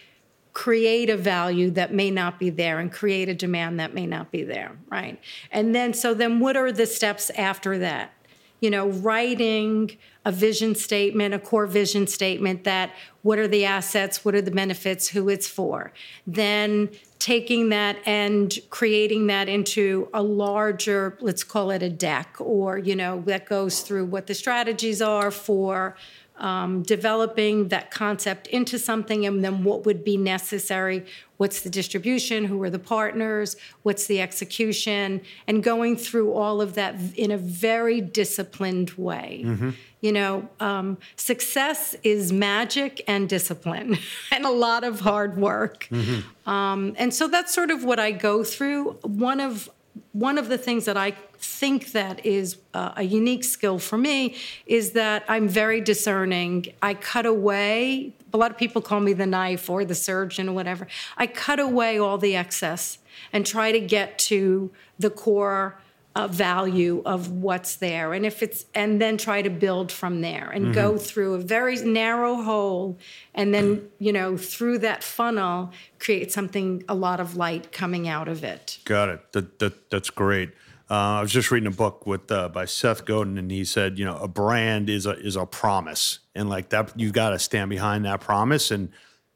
create 0.54 1.10
a 1.10 1.18
value 1.18 1.70
that 1.72 1.94
may 1.94 2.10
not 2.10 2.40
be 2.40 2.50
there 2.50 2.80
and 2.80 2.90
create 2.90 3.28
a 3.28 3.34
demand 3.34 3.78
that 3.80 3.94
may 3.94 4.08
not 4.08 4.32
be 4.32 4.42
there, 4.42 4.72
right? 4.90 5.20
And 5.52 5.76
then, 5.76 5.94
so 5.94 6.14
then 6.14 6.40
what 6.40 6.56
are 6.56 6.72
the 6.72 6.86
steps 6.86 7.30
after 7.32 7.78
that? 7.80 8.14
You 8.62 8.70
know, 8.70 8.88
writing 8.88 9.98
a 10.24 10.32
vision 10.32 10.76
statement, 10.76 11.34
a 11.34 11.40
core 11.40 11.68
vision 11.68 12.08
statement 12.08 12.64
that 12.64 12.92
what 13.22 13.38
are 13.38 13.48
the 13.48 13.66
assets, 13.66 14.26
what 14.26 14.34
are 14.34 14.42
the 14.42 14.52
benefits, 14.52 15.10
who 15.10 15.30
it's 15.30 15.48
for. 15.48 15.92
Then 16.26 16.90
taking 17.20 17.70
that 17.70 17.98
and 18.06 18.60
creating 18.70 19.28
that 19.28 19.50
into 19.50 20.08
a 20.14 20.22
larger 20.22 21.18
let's 21.22 21.44
call 21.44 21.72
it 21.72 21.82
a 21.82 21.90
deck 21.90 22.36
or 22.40 22.78
you 22.78 22.96
know 22.96 23.24
that 23.26 23.48
goes 23.48 23.82
through 23.82 24.06
what 24.06 24.28
the 24.28 24.34
strategies 24.34 25.02
are 25.02 25.32
for 25.32 25.96
um, 26.38 26.84
developing 26.84 27.70
that 27.70 27.92
concept 27.92 28.48
into 28.48 28.78
something 28.78 29.26
and 29.26 29.44
then 29.44 29.64
what 29.64 29.86
would 29.86 30.04
be 30.04 30.18
necessary? 30.18 31.06
What's 31.38 31.62
the 31.62 31.70
distribution? 31.70 32.46
Who 32.46 32.62
are 32.64 32.70
the 32.70 32.80
partners? 32.80 33.56
What's 33.84 34.08
the 34.08 34.22
execution? 34.22 35.22
And 35.48 35.64
going 35.64 35.98
through 35.98 36.34
all 36.34 36.62
of 36.62 36.76
that 36.76 36.96
in 37.16 37.32
a 37.32 37.38
very 37.38 38.02
disciplined 38.02 38.92
way. 38.92 39.44
Mm-hmm. 39.46 39.70
you 40.02 40.12
know 40.12 40.48
um, 40.60 40.98
success 41.16 41.96
is 42.04 42.32
magic 42.32 43.04
and 43.08 43.28
discipline 43.28 43.98
and 44.32 44.46
a 44.46 44.52
lot 44.52 44.84
of 44.84 45.00
hard 45.00 45.38
work. 45.38 45.88
Mm-hmm. 45.90 46.50
um, 46.50 46.96
and 46.98 47.14
so 47.14 47.28
that's 47.28 47.54
sort 47.54 47.72
of 47.72 47.84
what 47.84 48.00
i 48.00 48.12
go 48.12 48.44
through. 48.44 48.94
One 49.04 49.40
of 49.40 49.70
one 50.12 50.38
of 50.38 50.50
the 50.50 50.58
things 50.58 50.86
that 50.86 50.98
I 50.98 51.12
think 51.38 51.92
that 51.92 52.26
is 52.26 52.58
uh, 52.74 52.94
a 52.96 53.04
unique 53.04 53.44
skill 53.44 53.80
for 53.80 53.98
me 53.98 54.36
is 54.66 54.92
that 54.92 55.24
I'm 55.28 55.48
very 55.48 55.82
discerning. 55.82 56.68
I 56.82 56.94
cut 56.94 57.26
away. 57.26 58.14
A 58.34 58.38
lot 58.38 58.52
of 58.52 58.58
people 58.58 58.82
call 58.82 59.00
me 59.00 59.14
the 59.14 59.26
knife 59.26 59.70
or 59.70 59.86
the 59.86 59.96
surgeon 59.96 60.50
or 60.50 60.54
whatever. 60.54 60.88
I 61.18 61.28
cut 61.28 61.60
away 61.60 61.98
all 61.98 62.18
the 62.18 62.36
excess 62.36 62.98
and 63.32 63.46
try 63.46 63.72
to 63.72 63.80
get 63.80 64.18
to 64.20 64.72
the 65.00 65.10
core 65.10 65.78
uh, 66.16 66.28
value 66.28 67.02
of 67.06 67.30
what's 67.30 67.76
there 67.76 68.14
and 68.14 68.26
if 68.26 68.42
it's 68.42 68.66
and 68.74 69.02
then 69.02 69.18
try 69.18 69.42
to 69.42 69.50
build 69.50 69.92
from 69.92 70.22
there 70.22 70.50
and 70.50 70.66
mm-hmm. 70.66 70.74
go 70.74 70.98
through 70.98 71.34
a 71.34 71.38
very 71.38 71.76
narrow 71.78 72.36
hole 72.42 72.98
and 73.34 73.54
then 73.54 73.90
you 74.00 74.14
know 74.14 74.38
through 74.38 74.78
that 74.78 75.04
funnel 75.04 75.72
create 76.00 76.32
something 76.32 76.82
a 76.88 76.96
lot 76.96 77.20
of 77.20 77.36
light 77.36 77.72
coming 77.74 78.08
out 78.08 78.30
of 78.30 78.44
it 78.44 78.80
got 78.86 79.10
it 79.10 79.32
that, 79.34 79.60
that 79.60 79.90
that's 79.90 80.10
great 80.10 80.52
uh, 80.90 81.18
I 81.18 81.22
was 81.22 81.32
just 81.32 81.50
reading 81.50 81.68
a 81.68 81.72
book 81.72 82.06
with 82.06 82.32
uh, 82.32 82.48
by 82.50 82.66
Seth 82.66 83.06
Godin, 83.06 83.40
and 83.40 83.50
he 83.50 83.66
said, 83.66 83.98
you 83.98 84.06
know, 84.06 84.18
a 84.18 84.28
brand 84.28 84.88
is 84.88 85.08
a 85.08 85.18
is 85.18 85.36
a 85.36 85.44
promise, 85.44 86.20
and 86.36 86.48
like 86.48 86.70
that, 86.70 86.94
you've 86.96 87.12
got 87.12 87.32
to 87.32 87.40
stand 87.40 87.72
behind 87.72 88.06
that 88.06 88.22
promise. 88.22 88.70
And 88.70 88.90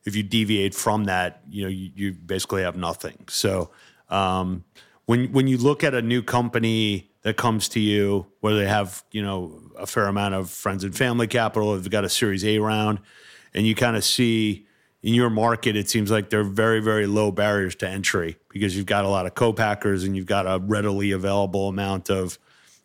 if 0.06 0.16
you 0.16 0.22
deviate 0.22 0.76
from 0.76 1.06
that, 1.06 1.42
you 1.50 1.64
know, 1.64 1.70
you, 1.70 1.90
you 1.96 2.12
basically 2.14 2.62
have 2.62 2.76
nothing. 2.76 3.26
So, 3.30 3.72
um, 4.10 4.64
when 5.10 5.32
when 5.32 5.48
you 5.48 5.58
look 5.58 5.84
at 5.84 5.96
a 5.96 6.04
new 6.04 6.22
company 6.22 7.10
that 7.24 7.36
comes 7.36 7.68
to 7.70 7.80
you, 7.80 8.28
where 8.42 8.54
they 8.54 8.68
have 8.68 9.04
you 9.12 9.24
know 9.24 9.60
a 9.76 9.88
fair 9.88 10.06
amount 10.06 10.36
of 10.36 10.52
friends 10.52 10.84
and 10.84 10.96
family 10.96 11.26
capital, 11.26 11.74
they've 11.74 11.90
got 11.90 12.06
a 12.06 12.10
Series 12.10 12.46
A 12.46 12.60
round, 12.60 13.00
and 13.56 13.66
you 13.66 13.74
kind 13.74 13.96
of 13.96 14.04
see 14.04 14.68
in 15.02 15.16
your 15.16 15.32
market, 15.32 15.76
it 15.76 15.90
seems 15.90 16.12
like 16.12 16.30
there 16.30 16.42
are 16.42 16.44
very 16.44 16.80
very 16.80 17.08
low 17.08 17.32
barriers 17.32 17.76
to 17.78 17.90
entry 17.90 18.38
because 18.50 18.78
you've 18.78 18.86
got 18.86 19.04
a 19.04 19.08
lot 19.08 19.26
of 19.26 19.34
co-packers 19.34 20.04
and 20.04 20.16
you've 20.16 20.28
got 20.28 20.46
a 20.46 20.60
readily 20.60 21.10
available 21.10 21.70
amount 21.70 22.12
of 22.12 22.38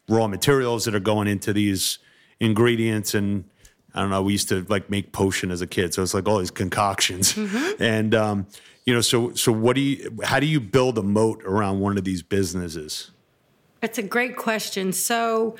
raw 0.09 0.27
materials 0.27 0.87
that 0.87 0.95
are 0.95 1.01
going 1.01 1.29
into 1.29 1.53
these 1.53 1.99
ingredients 2.41 3.13
and 3.13 3.45
I 3.95 4.01
don't 4.01 4.11
know. 4.11 4.23
We 4.23 4.33
used 4.33 4.49
to 4.49 4.67
like 4.69 4.91
make 4.91 5.13
potion 5.13 5.51
as 5.51 5.61
a 5.61 5.67
kid, 5.67 5.95
so 5.95 6.03
it's 6.03 6.15
like 6.15 6.29
all 6.29 6.39
these 6.39 6.51
concoctions, 6.51 7.35
mm-hmm. 7.35 7.83
and 7.83 8.15
um, 8.15 8.47
you 8.85 8.93
know, 8.93 9.01
so 9.01 9.33
so 9.35 9.53
what 9.53 9.77
do 9.77 9.81
you? 9.81 10.19
How 10.25 10.41
do 10.41 10.47
you 10.47 10.61
build 10.61 10.99
a 10.99 11.03
moat 11.03 11.43
around 11.45 11.81
one 11.81 11.97
of 11.97 12.05
these 12.05 12.23
businesses? 12.23 13.13
That's 13.81 13.99
a 13.99 14.03
great 14.03 14.37
question. 14.37 14.95
So, 14.95 15.57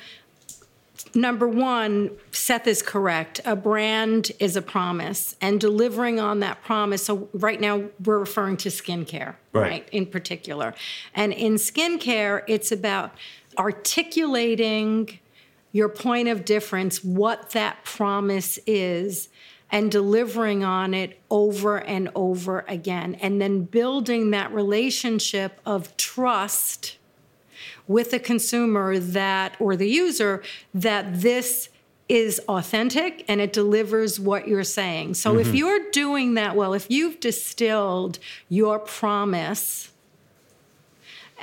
number 1.13 1.47
one, 1.47 2.09
Seth 2.31 2.65
is 2.65 2.81
correct. 2.81 3.39
A 3.45 3.55
brand 3.55 4.31
is 4.39 4.55
a 4.55 4.61
promise, 4.61 5.35
and 5.41 5.61
delivering 5.61 6.19
on 6.19 6.39
that 6.39 6.63
promise. 6.63 7.05
So, 7.05 7.29
right 7.33 7.61
now, 7.61 7.83
we're 8.03 8.19
referring 8.19 8.57
to 8.57 8.69
skincare, 8.69 9.35
right, 9.53 9.69
right 9.69 9.89
in 9.91 10.07
particular. 10.07 10.73
And 11.13 11.33
in 11.33 11.55
skincare, 11.55 12.43
it's 12.47 12.71
about 12.71 13.11
articulating 13.57 15.19
your 15.75 15.89
point 15.89 16.29
of 16.29 16.45
difference, 16.45 17.03
what 17.03 17.49
that 17.49 17.83
promise 17.83 18.57
is, 18.65 19.27
and 19.69 19.91
delivering 19.91 20.63
on 20.63 20.93
it 20.93 21.19
over 21.29 21.75
and 21.81 22.09
over 22.15 22.63
again, 22.69 23.13
and 23.15 23.41
then 23.41 23.65
building 23.65 24.31
that 24.31 24.53
relationship 24.53 25.59
of 25.65 25.97
trust 25.97 26.95
with 27.89 28.11
the 28.11 28.19
consumer 28.19 28.97
that 28.97 29.57
or 29.59 29.75
the 29.75 29.89
user 29.89 30.41
that 30.73 31.19
this 31.19 31.67
is 32.07 32.39
authentic 32.47 33.25
and 33.27 33.41
it 33.41 33.51
delivers 33.51 34.17
what 34.17 34.47
you're 34.47 34.63
saying. 34.63 35.13
So 35.13 35.31
mm-hmm. 35.31 35.41
if 35.41 35.53
you're 35.53 35.91
doing 35.91 36.35
that 36.35 36.55
well, 36.55 36.73
if 36.73 36.89
you've 36.89 37.19
distilled 37.19 38.17
your 38.47 38.79
promise 38.79 39.91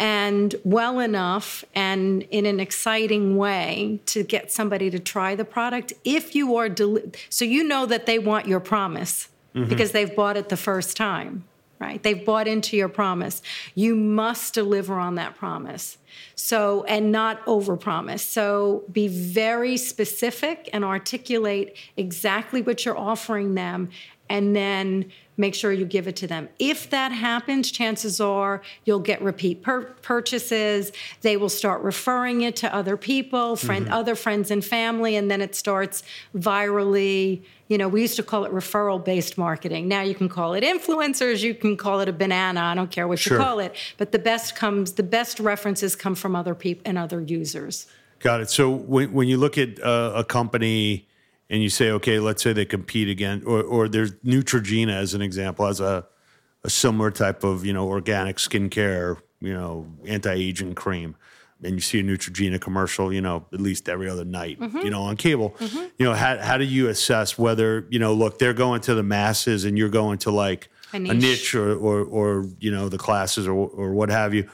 and 0.02 0.56
well 0.64 0.99
enough 0.99 1.64
and 1.76 2.23
in 2.23 2.44
an 2.44 2.59
exciting 2.59 3.37
way 3.37 4.00
to 4.04 4.25
get 4.25 4.50
somebody 4.50 4.90
to 4.90 4.99
try 4.99 5.37
the 5.37 5.44
product 5.44 5.92
if 6.04 6.35
you 6.35 6.56
are 6.56 6.68
deli- 6.68 7.12
so 7.30 7.44
you 7.44 7.62
know 7.62 7.87
that 7.87 8.04
they 8.04 8.18
want 8.18 8.49
your 8.49 8.59
promise 8.59 9.28
mm-hmm. 9.54 9.68
because 9.68 9.92
they've 9.92 10.16
bought 10.16 10.37
it 10.37 10.49
the 10.49 10.56
first 10.56 10.97
time 10.97 11.44
right? 11.78 12.00
They've 12.04 12.25
bought 12.25 12.47
into 12.47 12.76
your 12.76 12.88
promise. 12.88 13.42
You 13.75 13.97
must 13.97 14.54
deliver 14.54 15.00
on 15.00 15.16
that 15.16 15.35
promise. 15.35 15.99
So 16.37 16.85
and 16.85 17.11
not 17.11 17.44
overpromise. 17.44 18.21
So 18.21 18.85
be 18.92 19.09
very 19.09 19.76
specific 19.76 20.71
and 20.73 20.85
articulate 20.85 21.76
exactly 21.97 22.62
what 22.62 22.85
you're 22.85 22.97
offering 22.97 23.56
them 23.56 23.90
and 24.32 24.56
then 24.56 25.12
make 25.36 25.54
sure 25.54 25.72
you 25.72 25.84
give 25.84 26.08
it 26.08 26.16
to 26.16 26.26
them. 26.26 26.48
If 26.58 26.88
that 26.88 27.12
happens, 27.12 27.70
chances 27.70 28.18
are 28.18 28.62
you'll 28.86 28.98
get 29.00 29.20
repeat 29.20 29.62
pur- 29.62 29.94
purchases. 30.00 30.90
They 31.20 31.36
will 31.36 31.50
start 31.50 31.82
referring 31.82 32.40
it 32.40 32.56
to 32.56 32.74
other 32.74 32.96
people, 32.96 33.56
friend, 33.56 33.84
mm-hmm. 33.84 33.94
other 33.94 34.14
friends 34.14 34.50
and 34.50 34.64
family, 34.64 35.16
and 35.16 35.30
then 35.30 35.42
it 35.42 35.54
starts 35.54 36.02
virally. 36.34 37.42
You 37.68 37.76
know, 37.76 37.88
we 37.88 38.00
used 38.00 38.16
to 38.16 38.22
call 38.22 38.46
it 38.46 38.52
referral 38.52 39.04
based 39.04 39.36
marketing. 39.36 39.86
Now 39.86 40.00
you 40.00 40.14
can 40.14 40.30
call 40.30 40.54
it 40.54 40.64
influencers, 40.64 41.42
you 41.42 41.54
can 41.54 41.76
call 41.76 42.00
it 42.00 42.08
a 42.08 42.12
banana. 42.12 42.60
I 42.60 42.74
don't 42.74 42.90
care 42.90 43.06
what 43.06 43.18
sure. 43.18 43.36
you 43.36 43.44
call 43.44 43.58
it. 43.58 43.76
But 43.98 44.12
the 44.12 44.18
best 44.18 44.56
comes, 44.56 44.92
the 44.92 45.02
best 45.02 45.40
references 45.40 45.94
come 45.94 46.14
from 46.14 46.34
other 46.34 46.54
people 46.54 46.82
and 46.86 46.96
other 46.96 47.20
users. 47.20 47.86
Got 48.20 48.40
it. 48.40 48.48
So 48.48 48.70
when, 48.70 49.12
when 49.12 49.28
you 49.28 49.36
look 49.36 49.58
at 49.58 49.82
uh, 49.82 50.12
a 50.14 50.24
company, 50.24 51.06
and 51.52 51.62
you 51.62 51.68
say, 51.68 51.90
okay, 51.90 52.18
let's 52.18 52.42
say 52.42 52.54
they 52.54 52.64
compete 52.64 53.11
again, 53.11 53.42
or, 53.47 53.62
or 53.62 53.87
there's 53.87 54.12
Neutrogena 54.25 54.94
as 54.94 55.12
an 55.12 55.21
example, 55.21 55.66
as 55.66 55.80
a, 55.80 56.06
a 56.64 56.71
similar 56.71 57.11
type 57.11 57.44
of, 57.44 57.66
you 57.66 57.75
know, 57.75 57.87
organic 57.88 58.38
skincare, 58.38 59.18
you 59.40 59.52
know, 59.52 59.87
anti-aging 60.06 60.75
cream. 60.75 61.14
And 61.62 61.75
you 61.75 61.80
see 61.80 62.00
a 62.00 62.02
Neutrogena 62.02 62.59
commercial, 62.59 63.12
you 63.12 63.21
know, 63.21 63.44
at 63.52 63.61
least 63.61 63.90
every 63.90 64.09
other 64.09 64.25
night, 64.25 64.59
mm-hmm. 64.59 64.78
you 64.78 64.88
know, 64.88 65.02
on 65.02 65.16
cable. 65.16 65.50
Mm-hmm. 65.50 65.85
You 65.99 66.06
know, 66.06 66.14
how, 66.14 66.38
how 66.38 66.56
do 66.56 66.64
you 66.64 66.88
assess 66.88 67.38
whether, 67.38 67.87
you 67.90 67.99
know, 67.99 68.14
look, 68.14 68.38
they're 68.38 68.54
going 68.54 68.80
to 68.82 68.94
the 68.94 69.02
masses 69.02 69.66
and 69.66 69.76
you're 69.76 69.90
going 69.90 70.18
to 70.18 70.30
like 70.30 70.71
a 70.94 70.99
niche, 70.99 71.11
a 71.11 71.14
niche 71.14 71.54
or, 71.54 71.76
or, 71.76 72.02
or, 72.02 72.47
you 72.61 72.71
know, 72.71 72.88
the 72.88 72.99
classes 72.99 73.47
or, 73.47 73.52
or 73.52 73.92
what 73.92 74.09
have 74.09 74.32
you? 74.32 74.49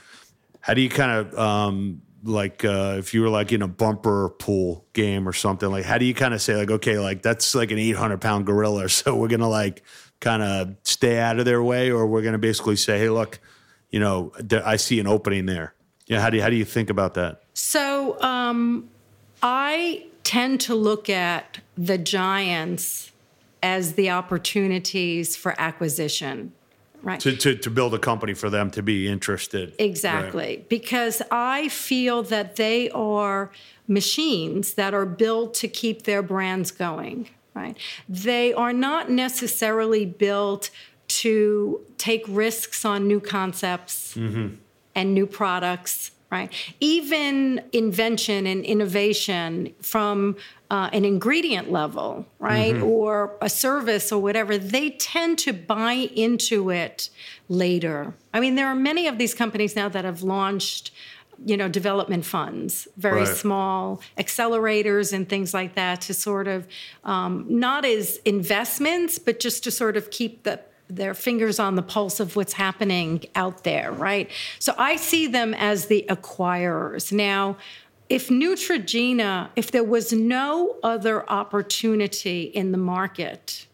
How 0.61 0.75
do 0.75 0.81
you 0.81 0.91
kind 0.91 1.13
of 1.13 1.39
um, 1.39 2.03
like 2.25 2.65
uh, 2.65 2.97
if 2.99 3.15
you 3.15 3.23
were 3.23 3.29
like 3.29 3.53
in 3.53 3.63
a 3.63 3.69
bumper 3.69 4.31
pool 4.31 4.85
game 4.93 5.29
or 5.29 5.33
something 5.33 5.71
like 5.71 5.85
how 5.85 5.99
do 5.99 6.05
you 6.05 6.15
kind 6.15 6.35
of 6.35 6.43
say 6.43 6.57
like 6.57 6.71
okay 6.71 6.99
like 6.99 7.23
that's 7.23 7.55
like 7.55 7.71
an 7.71 7.79
800 7.79 8.21
pound 8.21 8.47
gorilla 8.47 8.89
so 8.89 9.15
we're 9.15 9.29
gonna 9.29 9.49
like 9.49 9.83
kind 10.21 10.43
of 10.43 10.75
stay 10.83 11.19
out 11.19 11.39
of 11.39 11.45
their 11.45 11.63
way 11.63 11.91
or 11.91 12.07
we're 12.07 12.23
gonna 12.23 12.39
basically 12.39 12.77
say 12.77 12.99
hey 12.99 13.09
look 13.09 13.39
you 13.91 14.01
know 14.01 14.33
i 14.65 14.77
see 14.77 15.01
an 15.01 15.07
opening 15.07 15.47
there. 15.47 15.75
Yeah 16.07 16.21
how 16.21 16.31
do 16.31 16.39
you 16.39 16.43
how 16.43 16.51
do 16.51 16.57
you 16.57 16.65
think 16.65 16.91
about 16.91 17.15
that? 17.15 17.43
So 17.55 18.21
um, 18.23 18.89
i 19.43 20.07
tend 20.25 20.61
to 20.63 20.75
look 20.75 21.09
at 21.09 21.59
the 21.77 21.99
giants 21.99 23.13
as 23.63 23.95
the 23.95 24.11
opportunities 24.11 25.37
for 25.37 25.55
acquisition 25.59 26.53
Right. 27.03 27.21
To, 27.21 27.37
to, 27.37 27.55
to 27.55 27.71
build 27.71 27.95
a 27.95 27.99
company 27.99 28.35
for 28.35 28.51
them 28.51 28.71
to 28.73 28.83
be 28.83 29.09
interested. 29.09 29.75
Exactly. 29.79 30.45
Right. 30.45 30.69
Because 30.69 31.23
I 31.31 31.69
feel 31.69 32.23
that 32.25 32.57
they 32.57 32.91
are 32.91 33.51
machines 33.87 34.75
that 34.75 34.95
are 34.95 35.07
built 35.07 35.55
to 35.55 35.69
keep 35.69 36.03
their 36.03 36.23
brands 36.23 36.71
going. 36.71 37.29
Right. 37.55 37.77
They 38.09 38.53
are 38.53 38.73
not 38.73 39.11
necessarily 39.11 40.07
built 40.07 40.71
to 41.09 41.81
take 41.97 42.25
risks 42.29 42.85
on 42.85 43.09
new 43.09 43.21
concepts 43.21 44.15
mm-hmm. 44.15 44.57
and 44.95 45.15
new 45.15 45.27
products 45.27 46.11
right? 46.31 46.53
Even 46.81 47.63
invention 47.73 48.47
and 48.47 48.65
innovation 48.65 49.75
from 49.81 50.37
uh, 50.71 50.91
an 50.93 51.05
ingredient 51.05 51.71
level, 51.73 52.27
right, 52.39 52.75
mm-hmm. 52.75 52.85
or 52.85 53.37
a 53.41 53.49
service 53.49 54.13
or 54.13 54.21
whatever, 54.21 54.59
they 54.59 54.91
tend 54.91 55.39
to 55.39 55.53
buy 55.53 55.93
into 55.93 56.71
it 56.71 57.09
later. 57.49 58.13
I 58.35 58.41
mean, 58.41 58.55
there 58.57 58.67
are 58.67 58.75
many 58.75 59.07
of 59.07 59.17
these 59.17 59.33
companies 59.33 59.75
now 59.75 59.89
that 59.89 60.05
have 60.05 60.23
launched 60.23 60.91
you 61.45 61.57
know 61.57 61.69
development 61.69 62.25
funds 62.25 62.89
very 62.97 63.21
right. 63.21 63.37
small 63.37 64.01
accelerators 64.19 65.13
and 65.13 65.29
things 65.29 65.55
like 65.55 65.77
that 65.77 66.01
to 66.01 66.13
sort 66.13 66.49
of 66.49 66.67
um, 67.05 67.47
not 67.49 67.85
as 67.85 68.19
investments 68.25 69.21
but 69.21 69.39
just 69.39 69.63
to 69.63 69.71
sort 69.71 69.97
of 69.97 70.11
keep 70.11 70.43
the 70.43 70.59
their 70.89 71.15
fingers 71.15 71.59
on 71.59 71.77
the 71.77 71.83
pulse 71.83 72.19
of 72.19 72.35
what's 72.35 72.55
happening 72.55 73.25
out 73.35 73.65
there, 73.65 73.93
right? 73.93 74.31
So 74.59 74.75
I 74.79 74.97
see 74.97 75.27
them 75.27 75.55
as 75.55 75.87
the 75.87 76.05
acquirers. 76.09 77.13
Now, 77.13 77.57
if 78.09 78.29
Neutrogena, 78.29 79.51
if 79.55 79.71
there 79.71 79.85
was 79.85 80.13
no 80.13 80.77
other 80.83 81.29
opportunity 81.31 82.43
in 82.43 82.73
the 82.73 82.79
market, 82.79 83.68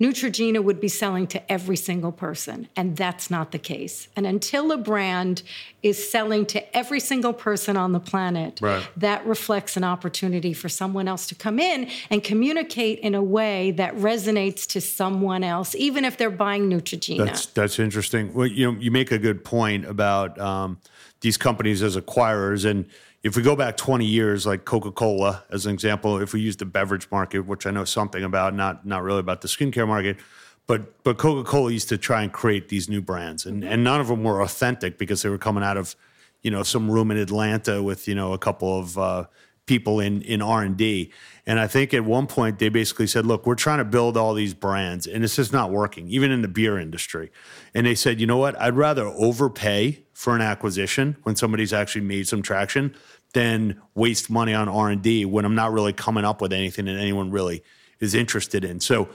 Neutrogena 0.00 0.62
would 0.62 0.80
be 0.80 0.88
selling 0.88 1.26
to 1.28 1.52
every 1.52 1.76
single 1.76 2.12
person, 2.12 2.68
and 2.76 2.96
that's 2.96 3.30
not 3.30 3.52
the 3.52 3.58
case. 3.58 4.08
And 4.16 4.26
until 4.26 4.72
a 4.72 4.76
brand 4.76 5.42
is 5.82 6.10
selling 6.10 6.46
to 6.46 6.76
every 6.76 7.00
single 7.00 7.32
person 7.32 7.76
on 7.76 7.92
the 7.92 8.00
planet, 8.00 8.58
right. 8.60 8.86
that 8.96 9.24
reflects 9.26 9.76
an 9.76 9.84
opportunity 9.84 10.52
for 10.52 10.68
someone 10.68 11.08
else 11.08 11.26
to 11.28 11.34
come 11.34 11.58
in 11.58 11.88
and 12.10 12.22
communicate 12.22 12.98
in 13.00 13.14
a 13.14 13.22
way 13.22 13.70
that 13.72 13.94
resonates 13.96 14.66
to 14.68 14.80
someone 14.80 15.42
else, 15.42 15.74
even 15.74 16.04
if 16.04 16.16
they're 16.16 16.30
buying 16.30 16.68
Neutrogena. 16.68 17.24
That's 17.24 17.46
that's 17.46 17.78
interesting. 17.78 18.34
Well, 18.34 18.46
you 18.46 18.70
know, 18.70 18.78
you 18.78 18.90
make 18.90 19.10
a 19.10 19.18
good 19.18 19.44
point 19.44 19.86
about 19.86 20.38
um, 20.38 20.78
these 21.20 21.36
companies 21.36 21.82
as 21.82 21.96
acquirers 21.96 22.64
and 22.64 22.86
if 23.22 23.36
we 23.36 23.42
go 23.42 23.54
back 23.54 23.76
20 23.76 24.06
years, 24.06 24.46
like 24.46 24.64
Coca 24.64 24.90
Cola, 24.90 25.44
as 25.50 25.66
an 25.66 25.74
example, 25.74 26.18
if 26.18 26.32
we 26.32 26.40
use 26.40 26.56
the 26.56 26.64
beverage 26.64 27.10
market, 27.10 27.40
which 27.40 27.66
I 27.66 27.70
know 27.70 27.84
something 27.84 28.24
about, 28.24 28.54
not 28.54 28.86
not 28.86 29.02
really 29.02 29.20
about 29.20 29.42
the 29.42 29.48
skincare 29.48 29.86
market, 29.86 30.16
but 30.66 31.02
but 31.04 31.18
Coca 31.18 31.48
Cola 31.48 31.70
used 31.70 31.88
to 31.90 31.98
try 31.98 32.22
and 32.22 32.32
create 32.32 32.68
these 32.68 32.88
new 32.88 33.02
brands, 33.02 33.44
and 33.44 33.62
and 33.62 33.84
none 33.84 34.00
of 34.00 34.08
them 34.08 34.24
were 34.24 34.40
authentic 34.40 34.96
because 34.98 35.22
they 35.22 35.28
were 35.28 35.38
coming 35.38 35.62
out 35.62 35.76
of, 35.76 35.94
you 36.42 36.50
know, 36.50 36.62
some 36.62 36.90
room 36.90 37.10
in 37.10 37.18
Atlanta 37.18 37.82
with 37.82 38.08
you 38.08 38.14
know 38.14 38.32
a 38.32 38.38
couple 38.38 38.78
of 38.78 38.96
uh, 38.96 39.24
people 39.66 40.00
in 40.00 40.22
in 40.22 40.40
R 40.40 40.62
and 40.62 40.76
D. 40.76 41.12
And 41.44 41.60
I 41.60 41.66
think 41.66 41.92
at 41.92 42.04
one 42.04 42.26
point 42.26 42.58
they 42.58 42.70
basically 42.70 43.06
said, 43.06 43.26
"Look, 43.26 43.46
we're 43.46 43.54
trying 43.54 43.78
to 43.78 43.84
build 43.84 44.16
all 44.16 44.32
these 44.32 44.54
brands, 44.54 45.06
and 45.06 45.24
it's 45.24 45.36
just 45.36 45.52
not 45.52 45.70
working, 45.70 46.08
even 46.08 46.30
in 46.30 46.40
the 46.40 46.48
beer 46.48 46.78
industry." 46.78 47.30
And 47.74 47.86
they 47.86 47.94
said, 47.94 48.18
"You 48.18 48.26
know 48.26 48.38
what? 48.38 48.58
I'd 48.58 48.76
rather 48.76 49.06
overpay 49.06 50.04
for 50.20 50.36
an 50.36 50.42
acquisition 50.42 51.16
when 51.22 51.34
somebody's 51.34 51.72
actually 51.72 52.02
made 52.02 52.28
some 52.28 52.42
traction 52.42 52.94
than 53.32 53.80
waste 53.94 54.28
money 54.28 54.52
on 54.52 54.68
R 54.68 54.90
and 54.90 55.02
D 55.02 55.24
when 55.24 55.44
I'm 55.44 55.54
not 55.54 55.72
really 55.72 55.92
coming 55.92 56.24
up 56.24 56.42
with 56.42 56.52
anything 56.52 56.84
that 56.84 56.96
anyone 56.96 57.30
really 57.30 57.62
is 58.00 58.14
interested 58.14 58.64
in." 58.64 58.80
So, 58.80 59.08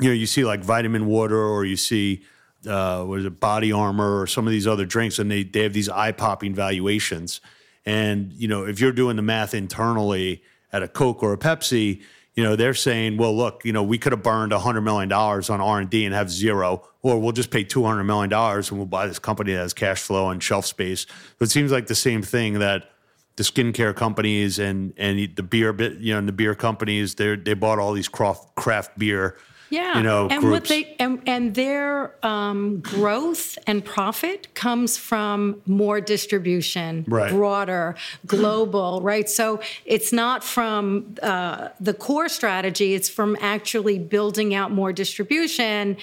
you 0.00 0.08
know, 0.08 0.14
you 0.14 0.26
see 0.26 0.44
like 0.44 0.60
vitamin 0.60 1.06
water, 1.06 1.38
or 1.38 1.64
you 1.64 1.76
see 1.76 2.22
uh, 2.66 3.04
what 3.04 3.18
is 3.18 3.24
it, 3.26 3.38
body 3.38 3.70
armor, 3.70 4.20
or 4.20 4.26
some 4.26 4.46
of 4.46 4.50
these 4.50 4.66
other 4.66 4.86
drinks, 4.86 5.18
and 5.18 5.30
they 5.30 5.42
they 5.44 5.62
have 5.62 5.72
these 5.72 5.88
eye 5.88 6.12
popping 6.12 6.54
valuations 6.54 7.40
and, 7.86 8.32
you 8.32 8.48
know, 8.48 8.64
if 8.66 8.80
you're 8.80 8.92
doing 8.92 9.16
the 9.16 9.22
math 9.22 9.54
internally 9.54 10.42
at 10.72 10.82
a 10.82 10.88
Coke 10.88 11.22
or 11.22 11.32
a 11.32 11.38
Pepsi, 11.38 12.02
you 12.36 12.44
know, 12.44 12.54
they're 12.54 12.74
saying, 12.74 13.16
well, 13.16 13.34
look, 13.34 13.64
you 13.64 13.72
know, 13.72 13.82
we 13.82 13.96
could 13.96 14.12
have 14.12 14.22
burned 14.22 14.52
$100 14.52 14.82
million 14.82 15.10
on 15.10 15.60
R&D 15.60 16.04
and 16.04 16.14
have 16.14 16.30
zero, 16.30 16.86
or 17.02 17.18
we'll 17.18 17.32
just 17.32 17.50
pay 17.50 17.64
$200 17.64 18.04
million 18.04 18.30
and 18.30 18.70
we'll 18.72 18.86
buy 18.86 19.06
this 19.06 19.18
company 19.18 19.52
that 19.52 19.58
has 19.58 19.72
cash 19.72 20.02
flow 20.02 20.28
and 20.28 20.42
shelf 20.42 20.66
space. 20.66 21.06
So 21.38 21.44
it 21.44 21.50
seems 21.50 21.72
like 21.72 21.86
the 21.86 21.94
same 21.94 22.20
thing 22.20 22.58
that 22.58 22.90
the 23.36 23.42
skincare 23.42 23.96
companies 23.96 24.58
and, 24.58 24.92
and 24.98 25.34
the 25.34 25.42
beer, 25.42 25.74
you 25.98 26.12
know, 26.12 26.18
and 26.18 26.28
the 26.28 26.32
beer 26.32 26.54
companies, 26.54 27.14
they 27.14 27.36
they 27.36 27.54
bought 27.54 27.78
all 27.78 27.92
these 27.92 28.08
craft, 28.08 28.54
craft 28.54 28.98
beer 28.98 29.36
yeah, 29.70 29.96
you 29.96 30.02
know, 30.02 30.28
and 30.28 30.40
groups. 30.40 30.52
what 30.52 30.68
they 30.68 30.96
and, 30.98 31.22
and 31.26 31.54
their 31.54 32.14
um, 32.24 32.80
growth 32.80 33.58
and 33.66 33.84
profit 33.84 34.54
comes 34.54 34.96
from 34.96 35.60
more 35.66 36.00
distribution, 36.00 37.04
right. 37.08 37.30
broader, 37.30 37.96
global, 38.26 39.00
right? 39.02 39.28
So 39.28 39.60
it's 39.84 40.12
not 40.12 40.44
from 40.44 41.16
uh, 41.22 41.68
the 41.80 41.94
core 41.94 42.28
strategy; 42.28 42.94
it's 42.94 43.08
from 43.08 43.36
actually 43.40 43.98
building 43.98 44.54
out 44.54 44.70
more 44.70 44.92
distribution 44.92 45.96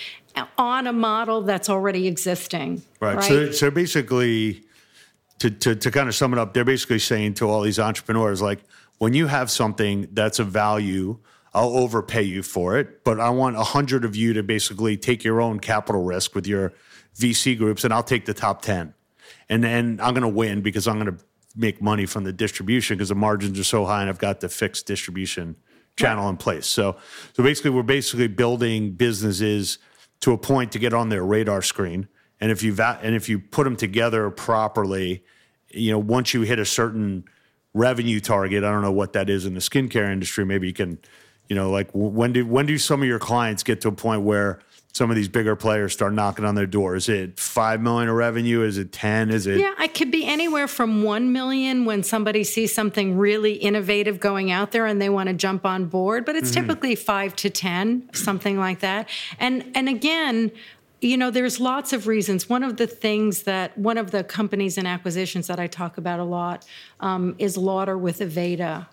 on 0.57 0.87
a 0.87 0.93
model 0.93 1.41
that's 1.41 1.69
already 1.69 2.07
existing. 2.07 2.81
Right. 2.99 3.15
right? 3.15 3.23
So, 3.23 3.51
so 3.51 3.71
basically, 3.71 4.63
to, 5.39 5.49
to 5.49 5.75
to 5.75 5.91
kind 5.91 6.09
of 6.09 6.15
sum 6.15 6.33
it 6.33 6.39
up, 6.39 6.53
they're 6.53 6.65
basically 6.65 6.99
saying 6.99 7.35
to 7.35 7.49
all 7.49 7.61
these 7.61 7.79
entrepreneurs, 7.79 8.41
like, 8.41 8.59
when 8.97 9.13
you 9.13 9.27
have 9.27 9.49
something 9.49 10.07
that's 10.11 10.39
of 10.39 10.47
value 10.47 11.19
I'll 11.53 11.77
overpay 11.77 12.23
you 12.23 12.41
for 12.41 12.77
it, 12.77 13.03
but 13.03 13.19
I 13.19 13.29
want 13.29 13.55
a 13.57 13.63
hundred 13.63 14.05
of 14.05 14.15
you 14.15 14.33
to 14.33 14.43
basically 14.43 14.97
take 14.97 15.23
your 15.23 15.39
own 15.39 15.59
capital 15.59 16.03
risk 16.03 16.33
with 16.33 16.47
your 16.47 16.73
VC 17.15 17.57
groups, 17.57 17.83
and 17.83 17.93
I'll 17.93 18.03
take 18.03 18.25
the 18.25 18.33
top 18.33 18.61
ten, 18.61 18.93
and 19.49 19.63
then 19.63 19.99
I'm 20.01 20.13
going 20.13 20.23
to 20.23 20.27
win 20.27 20.61
because 20.61 20.87
I'm 20.87 20.99
going 20.99 21.15
to 21.15 21.23
make 21.55 21.81
money 21.81 22.07
from 22.07 22.23
the 22.23 22.33
distribution 22.33 22.97
because 22.97 23.09
the 23.09 23.15
margins 23.15 23.59
are 23.59 23.63
so 23.63 23.85
high, 23.85 24.01
and 24.01 24.09
I've 24.09 24.17
got 24.17 24.39
the 24.39 24.49
fixed 24.49 24.87
distribution 24.87 25.55
channel 25.95 26.27
in 26.29 26.37
place. 26.37 26.65
So, 26.65 26.97
so 27.33 27.43
basically, 27.43 27.69
we're 27.69 27.83
basically 27.83 28.27
building 28.27 28.93
businesses 28.93 29.77
to 30.21 30.31
a 30.31 30.37
point 30.37 30.71
to 30.71 30.79
get 30.79 30.93
on 30.93 31.09
their 31.09 31.23
radar 31.23 31.61
screen, 31.61 32.07
and 32.41 32.51
if 32.51 32.63
you 32.63 32.73
va- 32.73 32.99
and 33.03 33.13
if 33.13 33.29
you 33.29 33.39
put 33.39 33.65
them 33.65 33.75
together 33.75 34.29
properly, 34.31 35.23
you 35.69 35.91
know, 35.91 35.99
once 35.99 36.33
you 36.33 36.41
hit 36.41 36.57
a 36.57 36.65
certain 36.65 37.25
revenue 37.75 38.19
target, 38.19 38.63
I 38.63 38.71
don't 38.71 38.81
know 38.81 38.91
what 38.91 39.13
that 39.13 39.29
is 39.29 39.45
in 39.45 39.53
the 39.53 39.59
skincare 39.59 40.11
industry. 40.11 40.45
Maybe 40.45 40.67
you 40.67 40.73
can 40.73 40.99
you 41.49 41.55
know, 41.55 41.69
like 41.69 41.89
when 41.93 42.33
do 42.33 42.45
when 42.45 42.65
do 42.65 42.77
some 42.77 43.01
of 43.01 43.07
your 43.07 43.19
clients 43.19 43.63
get 43.63 43.81
to 43.81 43.89
a 43.89 43.91
point 43.91 44.21
where 44.21 44.59
some 44.93 45.09
of 45.09 45.15
these 45.15 45.27
bigger 45.27 45.55
players 45.55 45.91
start 45.91 46.13
knocking 46.13 46.45
on 46.45 46.55
their 46.55 46.67
door? 46.67 46.95
Is 46.95 47.09
it 47.09 47.39
five 47.39 47.81
million 47.81 48.09
of 48.09 48.15
revenue? 48.15 48.61
Is 48.61 48.77
it 48.77 48.91
ten? 48.91 49.29
Is 49.29 49.47
it? 49.47 49.59
Yeah, 49.59 49.73
it 49.79 49.93
could 49.93 50.11
be 50.11 50.25
anywhere 50.25 50.67
from 50.67 51.03
one 51.03 51.31
million 51.31 51.85
when 51.85 52.03
somebody 52.03 52.43
sees 52.43 52.73
something 52.73 53.17
really 53.17 53.53
innovative 53.53 54.19
going 54.19 54.51
out 54.51 54.71
there 54.71 54.85
and 54.85 55.01
they 55.01 55.09
want 55.09 55.27
to 55.27 55.33
jump 55.33 55.65
on 55.65 55.85
board. 55.85 56.25
But 56.25 56.35
it's 56.35 56.51
mm-hmm. 56.51 56.67
typically 56.67 56.95
five 56.95 57.35
to 57.37 57.49
ten, 57.49 58.09
something 58.13 58.57
like 58.57 58.79
that. 58.79 59.09
And 59.39 59.69
and 59.75 59.89
again, 59.89 60.51
you 61.01 61.17
know, 61.17 61.31
there's 61.31 61.59
lots 61.59 61.91
of 61.91 62.07
reasons. 62.07 62.47
One 62.47 62.63
of 62.63 62.77
the 62.77 62.87
things 62.87 63.43
that 63.43 63.77
one 63.77 63.97
of 63.97 64.11
the 64.11 64.23
companies 64.23 64.77
and 64.77 64.87
acquisitions 64.87 65.47
that 65.47 65.59
I 65.59 65.67
talk 65.67 65.97
about 65.97 66.19
a 66.19 66.23
lot 66.23 66.65
um, 66.99 67.35
is 67.39 67.57
Lauder 67.57 67.97
with 67.97 68.19
Aveda 68.19 68.87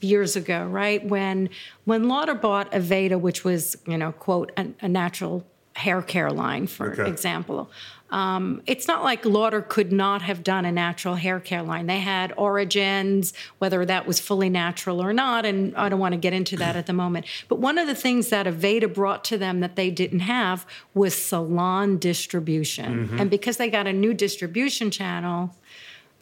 years 0.00 0.36
ago, 0.36 0.66
right? 0.66 1.04
When 1.04 1.48
when 1.84 2.08
Lauder 2.08 2.34
bought 2.34 2.70
Aveda, 2.72 3.20
which 3.20 3.44
was 3.44 3.76
you 3.86 3.96
know 3.96 4.12
quote 4.12 4.52
a, 4.56 4.68
a 4.80 4.88
natural 4.88 5.44
hair 5.74 6.02
care 6.02 6.30
line, 6.30 6.66
for 6.66 6.92
okay. 6.92 7.08
example. 7.08 7.70
Um, 8.10 8.60
it's 8.66 8.86
not 8.86 9.02
like 9.02 9.24
Lauder 9.24 9.62
could 9.62 9.90
not 9.90 10.20
have 10.20 10.44
done 10.44 10.66
a 10.66 10.72
natural 10.72 11.14
hair 11.14 11.40
care 11.40 11.62
line. 11.62 11.86
They 11.86 12.00
had 12.00 12.34
origins, 12.36 13.32
whether 13.58 13.86
that 13.86 14.06
was 14.06 14.20
fully 14.20 14.50
natural 14.50 15.02
or 15.02 15.14
not, 15.14 15.46
and 15.46 15.74
I 15.76 15.88
don't 15.88 15.98
want 15.98 16.12
to 16.12 16.18
get 16.18 16.34
into 16.34 16.58
that 16.58 16.76
at 16.76 16.84
the 16.84 16.92
moment. 16.92 17.24
But 17.48 17.58
one 17.58 17.78
of 17.78 17.86
the 17.86 17.94
things 17.94 18.28
that 18.28 18.44
Aveda 18.44 18.92
brought 18.92 19.24
to 19.24 19.38
them 19.38 19.60
that 19.60 19.76
they 19.76 19.90
didn't 19.90 20.20
have 20.20 20.66
was 20.92 21.14
salon 21.14 21.96
distribution. 21.96 23.06
Mm-hmm. 23.06 23.18
And 23.18 23.30
because 23.30 23.56
they 23.56 23.70
got 23.70 23.86
a 23.86 23.94
new 23.94 24.12
distribution 24.12 24.90
channel, 24.90 25.56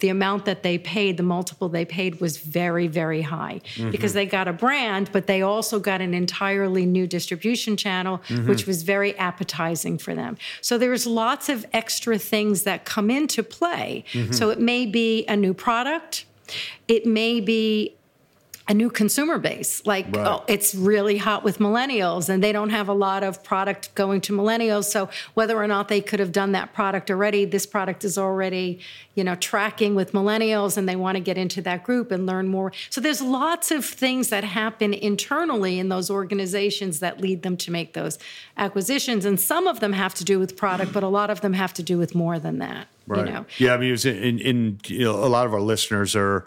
the 0.00 0.08
amount 0.08 0.44
that 0.46 0.62
they 0.62 0.78
paid, 0.78 1.16
the 1.16 1.22
multiple 1.22 1.68
they 1.68 1.84
paid 1.84 2.20
was 2.20 2.38
very, 2.38 2.86
very 2.86 3.22
high 3.22 3.60
mm-hmm. 3.74 3.90
because 3.90 4.12
they 4.12 4.26
got 4.26 4.48
a 4.48 4.52
brand, 4.52 5.10
but 5.12 5.26
they 5.26 5.42
also 5.42 5.78
got 5.78 6.00
an 6.00 6.14
entirely 6.14 6.84
new 6.84 7.06
distribution 7.06 7.76
channel, 7.76 8.18
mm-hmm. 8.28 8.48
which 8.48 8.66
was 8.66 8.82
very 8.82 9.16
appetizing 9.18 9.98
for 9.98 10.14
them. 10.14 10.36
So 10.60 10.78
there's 10.78 11.06
lots 11.06 11.48
of 11.48 11.66
extra 11.72 12.18
things 12.18 12.64
that 12.64 12.84
come 12.84 13.10
into 13.10 13.42
play. 13.42 14.04
Mm-hmm. 14.12 14.32
So 14.32 14.50
it 14.50 14.58
may 14.58 14.86
be 14.86 15.24
a 15.26 15.36
new 15.36 15.54
product. 15.54 16.24
It 16.88 17.06
may 17.06 17.40
be 17.40 17.96
a 18.70 18.74
new 18.74 18.88
consumer 18.88 19.36
base. 19.36 19.84
Like, 19.84 20.06
right. 20.16 20.24
oh, 20.24 20.44
it's 20.46 20.76
really 20.76 21.18
hot 21.18 21.42
with 21.42 21.58
millennials, 21.58 22.28
and 22.28 22.42
they 22.42 22.52
don't 22.52 22.70
have 22.70 22.88
a 22.88 22.92
lot 22.94 23.24
of 23.24 23.42
product 23.42 23.92
going 23.96 24.20
to 24.22 24.32
millennials. 24.32 24.84
So, 24.84 25.08
whether 25.34 25.56
or 25.56 25.66
not 25.66 25.88
they 25.88 26.00
could 26.00 26.20
have 26.20 26.30
done 26.30 26.52
that 26.52 26.72
product 26.72 27.10
already, 27.10 27.44
this 27.44 27.66
product 27.66 28.04
is 28.04 28.16
already, 28.16 28.78
you 29.16 29.24
know, 29.24 29.34
tracking 29.34 29.96
with 29.96 30.12
millennials, 30.12 30.76
and 30.76 30.88
they 30.88 30.94
want 30.94 31.16
to 31.16 31.20
get 31.20 31.36
into 31.36 31.60
that 31.62 31.82
group 31.82 32.12
and 32.12 32.26
learn 32.26 32.46
more. 32.46 32.72
So, 32.90 33.00
there's 33.00 33.20
lots 33.20 33.72
of 33.72 33.84
things 33.84 34.28
that 34.28 34.44
happen 34.44 34.94
internally 34.94 35.80
in 35.80 35.88
those 35.88 36.08
organizations 36.08 37.00
that 37.00 37.20
lead 37.20 37.42
them 37.42 37.56
to 37.56 37.72
make 37.72 37.94
those 37.94 38.20
acquisitions, 38.56 39.24
and 39.24 39.40
some 39.40 39.66
of 39.66 39.80
them 39.80 39.94
have 39.94 40.14
to 40.14 40.24
do 40.24 40.38
with 40.38 40.56
product, 40.56 40.92
but 40.92 41.02
a 41.02 41.08
lot 41.08 41.28
of 41.28 41.40
them 41.40 41.54
have 41.54 41.74
to 41.74 41.82
do 41.82 41.98
with 41.98 42.14
more 42.14 42.38
than 42.38 42.58
that. 42.58 42.86
Right. 43.08 43.26
You 43.26 43.32
know? 43.32 43.46
Yeah, 43.58 43.74
I 43.74 43.78
mean, 43.78 43.96
in, 44.04 44.38
in 44.38 44.78
you 44.86 45.00
know, 45.00 45.16
a 45.16 45.26
lot 45.26 45.44
of 45.44 45.52
our 45.52 45.60
listeners 45.60 46.14
are 46.14 46.46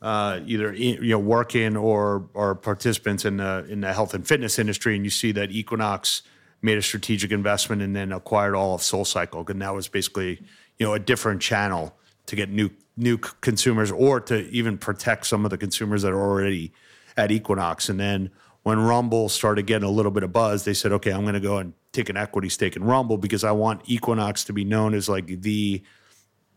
uh, 0.00 0.40
either 0.46 0.72
you 0.72 1.10
know 1.10 1.18
working 1.18 1.76
or 1.76 2.28
or 2.34 2.54
participants 2.54 3.24
in 3.24 3.38
the 3.38 3.66
in 3.68 3.80
the 3.80 3.92
health 3.92 4.14
and 4.14 4.26
fitness 4.26 4.58
industry, 4.58 4.94
and 4.94 5.04
you 5.04 5.10
see 5.10 5.32
that 5.32 5.50
Equinox 5.50 6.22
made 6.62 6.78
a 6.78 6.82
strategic 6.82 7.30
investment 7.30 7.82
and 7.82 7.94
then 7.94 8.12
acquired 8.12 8.54
all 8.54 8.74
of 8.74 8.80
SoulCycle, 8.80 9.48
and 9.48 9.62
that 9.62 9.74
was 9.74 9.88
basically 9.88 10.40
you 10.78 10.86
know 10.86 10.94
a 10.94 10.98
different 10.98 11.40
channel 11.40 11.94
to 12.26 12.36
get 12.36 12.50
new 12.50 12.70
new 12.96 13.16
consumers 13.16 13.90
or 13.90 14.20
to 14.20 14.48
even 14.50 14.76
protect 14.76 15.26
some 15.26 15.44
of 15.44 15.50
the 15.50 15.58
consumers 15.58 16.02
that 16.02 16.12
are 16.12 16.20
already 16.20 16.72
at 17.16 17.30
Equinox. 17.30 17.88
And 17.88 17.98
then 17.98 18.30
when 18.64 18.78
Rumble 18.80 19.28
started 19.28 19.66
getting 19.66 19.88
a 19.88 19.90
little 19.90 20.10
bit 20.10 20.24
of 20.24 20.32
buzz, 20.32 20.64
they 20.64 20.74
said, 20.74 20.92
okay, 20.92 21.12
I'm 21.12 21.22
going 21.22 21.34
to 21.34 21.40
go 21.40 21.58
and 21.58 21.72
take 21.92 22.08
an 22.08 22.16
equity 22.16 22.48
stake 22.48 22.76
in 22.76 22.84
Rumble 22.84 23.16
because 23.16 23.44
I 23.44 23.52
want 23.52 23.82
Equinox 23.86 24.44
to 24.44 24.52
be 24.52 24.64
known 24.64 24.94
as 24.94 25.08
like 25.08 25.42
the 25.42 25.82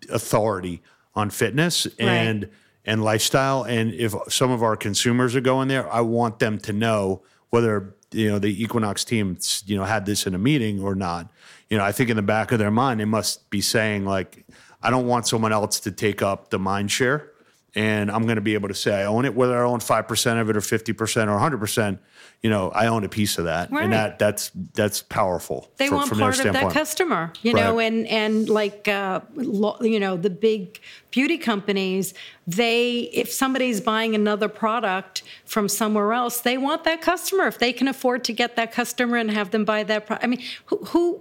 authority 0.09 0.81
on 1.15 1.29
fitness 1.29 1.85
right. 1.85 2.07
and 2.07 2.49
and 2.85 3.03
lifestyle. 3.03 3.63
And 3.63 3.93
if 3.93 4.13
some 4.29 4.51
of 4.51 4.63
our 4.63 4.75
consumers 4.75 5.35
are 5.35 5.41
going 5.41 5.67
there, 5.67 5.91
I 5.91 6.01
want 6.01 6.39
them 6.39 6.57
to 6.59 6.73
know 6.73 7.23
whether 7.49 7.95
you 8.11 8.29
know 8.29 8.39
the 8.39 8.61
Equinox 8.61 9.05
team 9.05 9.37
you 9.65 9.77
know 9.77 9.85
had 9.85 10.05
this 10.05 10.25
in 10.25 10.35
a 10.35 10.39
meeting 10.39 10.81
or 10.81 10.95
not. 10.95 11.31
You 11.69 11.77
know, 11.77 11.83
I 11.83 11.91
think 11.91 12.09
in 12.09 12.15
the 12.15 12.21
back 12.21 12.51
of 12.51 12.59
their 12.59 12.71
mind 12.71 12.99
they 12.99 13.05
must 13.05 13.49
be 13.49 13.61
saying 13.61 14.05
like, 14.05 14.45
I 14.81 14.89
don't 14.89 15.07
want 15.07 15.27
someone 15.27 15.53
else 15.53 15.79
to 15.81 15.91
take 15.91 16.21
up 16.21 16.49
the 16.49 16.59
mind 16.59 16.91
share 16.91 17.31
and 17.75 18.11
I'm 18.11 18.23
going 18.23 18.35
to 18.35 18.41
be 18.41 18.53
able 18.53 18.67
to 18.67 18.75
say 18.75 18.93
I 18.93 19.05
own 19.05 19.25
it, 19.25 19.33
whether 19.33 19.57
I 19.57 19.67
own 19.67 19.79
five 19.79 20.07
percent 20.07 20.39
of 20.39 20.49
it 20.49 20.57
or 20.57 20.61
fifty 20.61 20.93
percent 20.93 21.29
or 21.29 21.37
hundred 21.37 21.59
percent. 21.59 21.99
You 22.43 22.49
know, 22.49 22.71
I 22.71 22.87
own 22.87 23.03
a 23.03 23.09
piece 23.09 23.37
of 23.37 23.45
that, 23.45 23.71
Right. 23.71 23.83
and 23.83 23.93
that 23.93 24.17
that's 24.17 24.49
that's 24.73 25.03
powerful. 25.03 25.69
They 25.77 25.89
fro- 25.89 25.97
want 25.97 26.09
from 26.09 26.17
part 26.17 26.39
of 26.43 26.53
that 26.53 26.73
customer, 26.73 27.31
you 27.43 27.53
know, 27.53 27.77
and 27.79 28.07
and 28.07 28.49
like 28.49 28.87
uh, 28.87 29.19
lo, 29.35 29.77
you 29.81 29.99
know 29.99 30.17
the 30.17 30.31
big 30.31 30.79
beauty 31.11 31.37
companies. 31.37 32.15
They 32.47 33.11
if 33.13 33.31
somebody's 33.31 33.79
buying 33.79 34.15
another 34.15 34.47
product 34.47 35.21
from 35.45 35.69
somewhere 35.69 36.13
else, 36.13 36.41
they 36.41 36.57
want 36.57 36.83
that 36.85 36.99
customer. 37.01 37.45
If 37.45 37.59
they 37.59 37.73
can 37.73 37.87
afford 37.87 38.23
to 38.23 38.33
get 38.33 38.55
that 38.55 38.71
customer 38.71 39.17
and 39.17 39.29
have 39.29 39.51
them 39.51 39.63
buy 39.63 39.83
that, 39.83 40.07
pro- 40.07 40.17
I 40.19 40.25
mean, 40.25 40.41
who, 40.65 40.77
who 40.85 41.19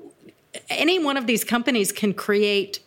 any 0.70 0.98
one 1.04 1.18
of 1.18 1.26
these 1.26 1.44
companies 1.44 1.92
can 1.92 2.14
create. 2.14 2.80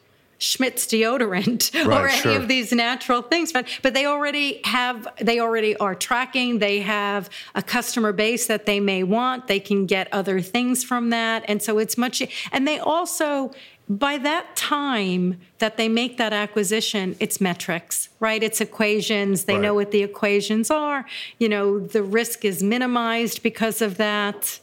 Schmidt's 0.44 0.86
deodorant 0.86 1.74
or 1.88 2.08
any 2.08 2.18
sure. 2.18 2.36
of 2.36 2.48
these 2.50 2.74
natural 2.74 3.22
things, 3.22 3.54
but 3.54 3.66
but 3.82 3.94
they 3.94 4.06
already 4.06 4.60
have 4.66 5.08
they 5.18 5.40
already 5.40 5.76
are 5.78 5.96
tracking. 5.96 6.60
They 6.60 6.82
have 6.82 7.30
a 7.56 7.64
customer 7.64 8.12
base 8.12 8.48
that 8.48 8.66
they 8.66 8.80
may 8.80 9.04
want. 9.04 9.48
They 9.48 9.62
can 9.62 9.86
get 9.86 10.14
other 10.14 10.42
things 10.42 10.84
from 10.84 11.12
that, 11.12 11.46
and 11.48 11.62
so 11.62 11.78
it's 11.78 11.98
much. 11.98 12.22
And 12.52 12.68
they 12.68 12.78
also 12.78 13.54
by 13.90 14.18
that 14.18 14.56
time 14.56 15.40
that 15.60 15.78
they 15.78 15.90
make 15.90 16.18
that 16.18 16.32
acquisition, 16.32 17.16
it's 17.20 17.42
metrics, 17.42 18.10
right? 18.20 18.42
It's 18.42 18.62
equations. 18.62 19.44
They 19.44 19.58
know 19.58 19.74
what 19.74 19.92
the 19.92 20.04
equations 20.04 20.72
are. 20.72 21.06
You 21.38 21.50
know, 21.50 21.80
the 21.80 22.02
risk 22.02 22.46
is 22.46 22.64
minimized 22.64 23.44
because 23.44 23.82
of 23.82 23.98
that. 23.98 24.60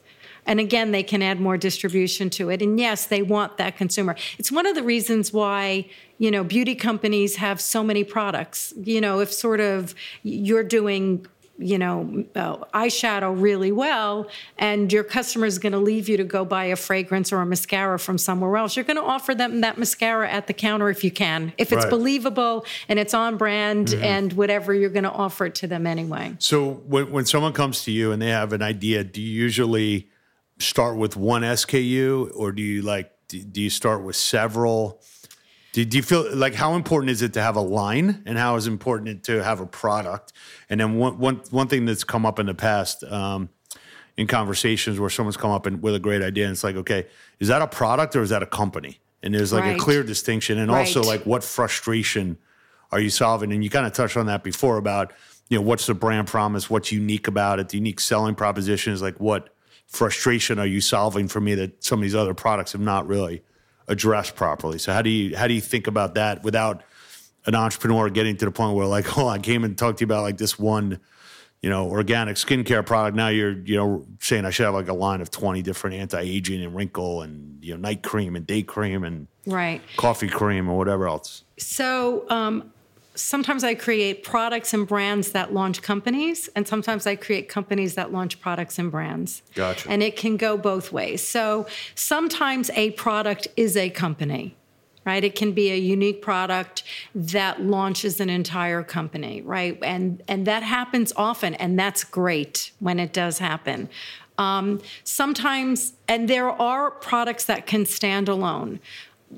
And 0.51 0.59
again, 0.59 0.91
they 0.91 1.05
can 1.05 1.23
add 1.23 1.41
more 1.41 1.57
distribution 1.57 2.29
to 2.31 2.51
it. 2.51 2.61
And 2.61 2.77
yes, 2.81 3.07
they 3.07 3.23
want 3.23 3.57
that 3.59 3.77
consumer. 3.77 4.17
It's 4.37 4.51
one 4.51 4.67
of 4.67 4.75
the 4.75 4.83
reasons 4.83 5.33
why, 5.33 5.87
you 6.19 6.29
know, 6.29 6.43
beauty 6.43 6.75
companies 6.75 7.37
have 7.37 7.61
so 7.61 7.85
many 7.85 8.03
products. 8.03 8.75
You 8.83 9.01
know, 9.01 9.21
if 9.21 9.33
sort 9.33 9.61
of 9.61 9.95
you're 10.25 10.65
doing, 10.65 11.25
you 11.57 11.79
know, 11.79 12.25
uh, 12.35 12.57
eyeshadow 12.75 13.41
really 13.41 13.71
well 13.71 14.29
and 14.59 14.93
your 14.93 15.05
customer 15.05 15.47
is 15.47 15.61
going 15.61 15.73
to 15.73 15.79
leave 15.79 16.09
you 16.09 16.17
to 16.17 16.25
go 16.25 16.45
buy 16.45 16.65
a 16.65 16.75
fragrance 16.75 17.33
or 17.33 17.41
a 17.41 17.47
mascara 17.47 17.97
from 17.97 18.19
somewhere 18.19 18.57
else, 18.57 18.75
you're 18.75 18.85
going 18.85 18.97
to 18.97 19.05
offer 19.05 19.37
them 19.37 19.61
that 19.61 19.79
mascara 19.79 20.29
at 20.29 20.49
the 20.49 20.53
counter 20.53 20.91
if 20.91 21.05
you 21.05 21.13
can. 21.13 21.53
If 21.59 21.73
it's 21.73 21.85
Right. 21.85 21.91
believable 21.91 22.65
and 22.89 22.99
it's 22.99 23.15
on 23.15 23.37
brand 23.37 23.95
and 23.95 24.33
whatever, 24.33 24.75
you're 24.75 24.91
going 24.91 25.05
to 25.05 25.13
offer 25.13 25.47
it 25.47 25.55
to 25.57 25.69
them 25.69 25.87
anyway. 25.87 26.35
So 26.41 26.83
when 26.89 27.13
when 27.13 27.25
someone 27.25 27.53
comes 27.53 27.85
to 27.85 27.93
you 27.93 28.11
and 28.11 28.21
they 28.21 28.31
have 28.31 28.53
an 28.53 28.63
idea, 28.63 29.05
do 29.05 29.21
you 29.23 29.31
usually 29.31 30.09
start 30.61 30.97
with 30.97 31.17
one 31.17 31.43
SKU, 31.43 32.31
or 32.35 32.53
do 32.53 32.63
you 32.63 32.83
like 32.83 33.11
do, 33.29 33.43
do 33.43 33.61
you 33.61 33.71
start 33.71 34.03
with 34.03 34.17
several? 34.17 35.03
Do, 35.73 35.85
do 35.85 35.97
you 35.97 36.03
feel 36.03 36.35
like 36.35 36.55
how 36.55 36.75
important 36.75 37.11
is 37.11 37.23
it 37.23 37.33
to 37.35 37.43
have 37.43 37.57
a 37.57 37.61
line, 37.61 38.23
and 38.27 38.37
how 38.39 38.57
is 38.57 38.67
important 38.67 39.09
it 39.09 39.25
to 39.25 39.43
have 39.43 39.61
a 39.61 39.67
product? 39.67 40.33
And 40.69 40.81
then 40.81 40.97
one 40.97 41.19
one 41.19 41.37
one 41.51 41.69
thing 41.69 41.87
that's 41.87 42.05
come 42.05 42.25
up 42.27 42.39
in 42.39 42.47
the 42.47 42.55
past. 42.55 43.05
Um, 43.05 43.49
in 44.17 44.27
conversations 44.27 45.01
where 45.01 45.09
someone's 45.09 45.39
come 45.39 45.51
up 45.51 45.65
and 45.65 45.83
with 45.83 45.95
a 45.95 45.99
great 45.99 46.21
idea 46.21 46.45
and 46.45 46.53
it's 46.53 46.63
like 46.65 46.77
okay 46.77 47.07
is 47.39 47.49
that 47.49 47.63
a 47.63 47.67
product 47.67 48.15
or 48.15 48.21
is 48.23 48.29
that 48.29 48.43
a 48.43 48.47
company 48.47 49.01
and 49.23 49.33
there's 49.33 49.51
like 49.51 49.63
Right. 49.63 49.77
a 49.77 49.79
clear 49.79 50.03
distinction 50.03 50.59
and 50.59 50.71
also 50.71 51.03
like 51.03 51.25
what 51.25 51.43
frustration 51.43 52.37
are 52.93 53.01
you 53.01 53.09
solving 53.09 53.51
and 53.51 53.65
you 53.65 53.71
kind 53.71 53.87
of 53.87 53.93
touched 53.95 54.19
on 54.19 54.27
that 54.27 54.43
before 54.43 54.77
about 54.77 55.13
you 55.49 55.57
know 55.57 55.63
what's 55.63 55.87
the 55.87 55.95
brand 55.95 56.27
promise 56.27 56.69
what's 56.69 56.93
unique 56.93 57.29
about 57.29 57.61
it 57.61 57.71
the 57.71 57.79
unique 57.79 57.99
selling 58.01 58.35
proposition 58.35 58.93
is 58.93 59.01
like 59.01 59.19
what 59.21 59.55
frustration 59.91 60.59
are 60.59 60.67
you 60.67 60.81
solving 60.81 61.29
for 61.29 61.41
me 61.41 61.55
that 61.55 61.85
some 61.85 61.99
of 61.99 62.03
these 62.03 62.15
other 62.15 62.35
products 62.35 62.73
have 62.73 62.81
not 62.81 63.07
really 63.07 63.43
addressed 63.89 64.37
properly 64.37 64.79
so 64.79 64.93
how 64.93 65.03
do 65.03 65.11
you 65.11 65.37
how 65.37 65.47
do 65.47 65.55
you 65.55 65.61
think 65.61 65.87
about 65.87 66.15
that 66.15 66.43
without 66.43 66.83
an 67.47 67.55
entrepreneur 67.55 68.09
getting 68.09 68.37
to 68.37 68.45
the 68.45 68.51
point 68.51 68.75
where 68.77 68.87
like 68.87 69.19
oh 69.19 69.29
i 69.29 69.39
came 69.39 69.65
and 69.65 69.77
talked 69.77 69.99
to 69.99 70.03
you 70.03 70.07
about 70.07 70.23
like 70.23 70.39
this 70.39 70.59
one 70.59 70.99
you 71.63 71.69
know, 71.69 71.91
organic 71.91 72.37
skincare 72.37 72.85
product. 72.85 73.15
Now 73.17 73.29
you're, 73.29 73.53
you 73.53 73.77
know, 73.77 74.07
saying 74.19 74.47
I 74.47 74.51
should 74.51 74.65
have 74.65 74.75
like 74.75 74.89
a 74.89 74.95
line 74.95 75.21
of 75.21 75.31
20 75.31 75.61
different 75.61 75.97
anti-aging 75.97 76.63
and 76.65 76.75
wrinkle 76.75 77.21
and, 77.23 77.63
you 77.63 77.75
know, 77.75 77.81
night 77.81 78.03
cream 78.03 78.35
and 78.35 78.47
day 78.47 78.63
cream 78.63 79.05
and 79.05 79.27
Right. 79.47 79.83
coffee 79.97 80.29
cream 80.29 80.71
or 80.71 80.79
whatever 80.79 81.07
else. 81.07 81.45
So 81.59 82.25
um, 82.31 82.73
sometimes 83.15 83.65
I 83.65 83.75
create 83.75 84.23
products 84.23 84.73
and 84.73 84.87
brands 84.87 85.33
that 85.33 85.53
launch 85.53 85.83
companies, 85.83 86.49
and 86.55 86.67
sometimes 86.67 87.07
I 87.07 87.17
create 87.17 87.49
companies 87.49 87.95
that 87.95 88.13
launch 88.13 88.41
products 88.41 88.79
and 88.79 88.91
brands. 88.91 89.43
Gotcha. 89.55 89.91
And 89.91 90.03
it 90.03 90.17
can 90.17 90.37
go 90.37 90.57
both 90.57 90.93
ways. 90.93 91.27
So 91.27 91.67
sometimes 91.95 92.71
a 92.71 92.93
product 92.93 93.49
is 93.57 93.77
a 93.77 93.91
company. 93.91 94.57
Right, 95.07 95.25
it 95.25 95.35
can 95.35 95.53
be 95.53 95.71
a 95.71 95.79
unique 95.79 96.21
product 96.21 96.83
that 97.15 97.63
launches 97.63 98.21
an 98.21 98.29
entire 98.29 98.83
company, 98.83 99.41
right? 99.41 99.79
And 99.83 100.23
and 100.29 100.47
that 100.47 100.63
happens 100.63 101.11
often, 101.17 101.55
and 101.55 101.79
that's 101.79 102.05
great 102.05 102.73
when 102.81 103.01
it 103.01 103.15
does 103.15 103.39
happen. 103.39 103.89
Um, 104.37 104.81
sometimes, 105.03 105.95
and 106.07 106.29
there 106.29 106.51
are 106.51 106.91
products 106.91 107.47
that 107.47 107.67
can 107.67 107.87
stand 107.87 108.29
alone 108.29 108.79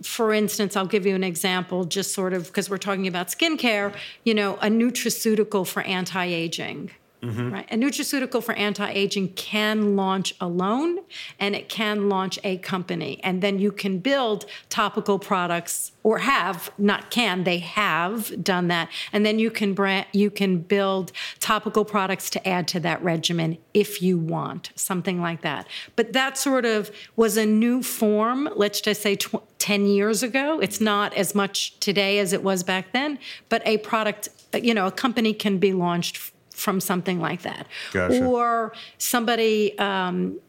for 0.03 0.33
instance, 0.33 0.77
I'll 0.77 0.87
give 0.87 1.05
you 1.05 1.15
an 1.15 1.25
example, 1.25 1.85
just 1.85 2.15
sort 2.15 2.33
of 2.33 2.47
because 2.47 2.71
we're 2.71 2.79
talking 2.79 3.07
about 3.07 3.29
skincare, 3.29 3.95
you 4.25 4.33
know, 4.33 4.55
a 4.57 4.69
nutraceutical 4.69 5.67
for 5.67 5.83
anti 5.83 6.25
aging. 6.25 6.91
Mm-hmm. 7.23 7.53
Right. 7.53 7.71
A 7.71 7.77
nutraceutical 7.77 8.43
for 8.43 8.53
anti 8.55 8.91
aging 8.91 9.29
can 9.35 9.95
launch 9.95 10.35
alone 10.41 10.99
and 11.39 11.55
it 11.55 11.69
can 11.69 12.09
launch 12.09 12.37
a 12.43 12.57
company. 12.59 13.21
And 13.23 13.41
then 13.41 13.61
you 13.61 13.71
can 13.71 13.99
build 13.99 14.45
topical 14.71 15.21
products 15.21 15.93
or 16.03 16.19
have, 16.19 16.73
not 16.79 17.13
can, 17.13 17.45
they 17.45 17.59
have 17.59 18.43
done 18.43 18.67
that. 18.69 18.89
And 19.13 19.25
then 19.25 19.39
you 19.39 19.53
can 19.53 19.73
brand, 19.73 20.07
you 20.13 20.33
can 20.33 20.59
build 20.59 21.13
topical 21.39 21.85
products 21.85 22.29
to 22.31 22.49
add 22.49 22.67
to 22.69 22.81
that 22.81 23.01
regimen 23.05 23.59
if 23.73 24.03
you 24.03 24.19
want, 24.19 24.73
something 24.75 25.21
like 25.21 25.43
that. 25.43 25.69
But 25.95 26.15
that 26.15 26.37
sort 26.37 26.65
of 26.65 26.91
was 27.15 27.37
a 27.37 27.47
new 27.47 27.85
form, 27.85 28.49
let's 28.57 28.81
just 28.81 29.01
say 29.01 29.15
tw- 29.15 29.45
10 29.63 29.87
years 29.87 30.25
ago. 30.25 30.59
It's 30.59 30.81
not 30.81 31.15
as 31.15 31.37
much 31.37 31.79
today 31.79 32.19
as 32.19 32.33
it 32.33 32.43
was 32.43 32.65
back 32.65 32.91
then, 32.93 33.17
but 33.49 33.63
a 33.65 33.79
product, 33.79 34.29
you 34.61 34.75
know, 34.75 34.89
a 34.89 34.91
company 34.91 35.33
can 35.33 35.59
be 35.59 35.73
launched 35.73 36.17
f- 36.17 36.33
from 36.51 36.81
something 36.81 37.21
like 37.21 37.43
that. 37.43 37.69
Gotcha. 37.93 38.25
Or 38.27 38.73
somebody, 38.99 39.79
um, 39.79 40.41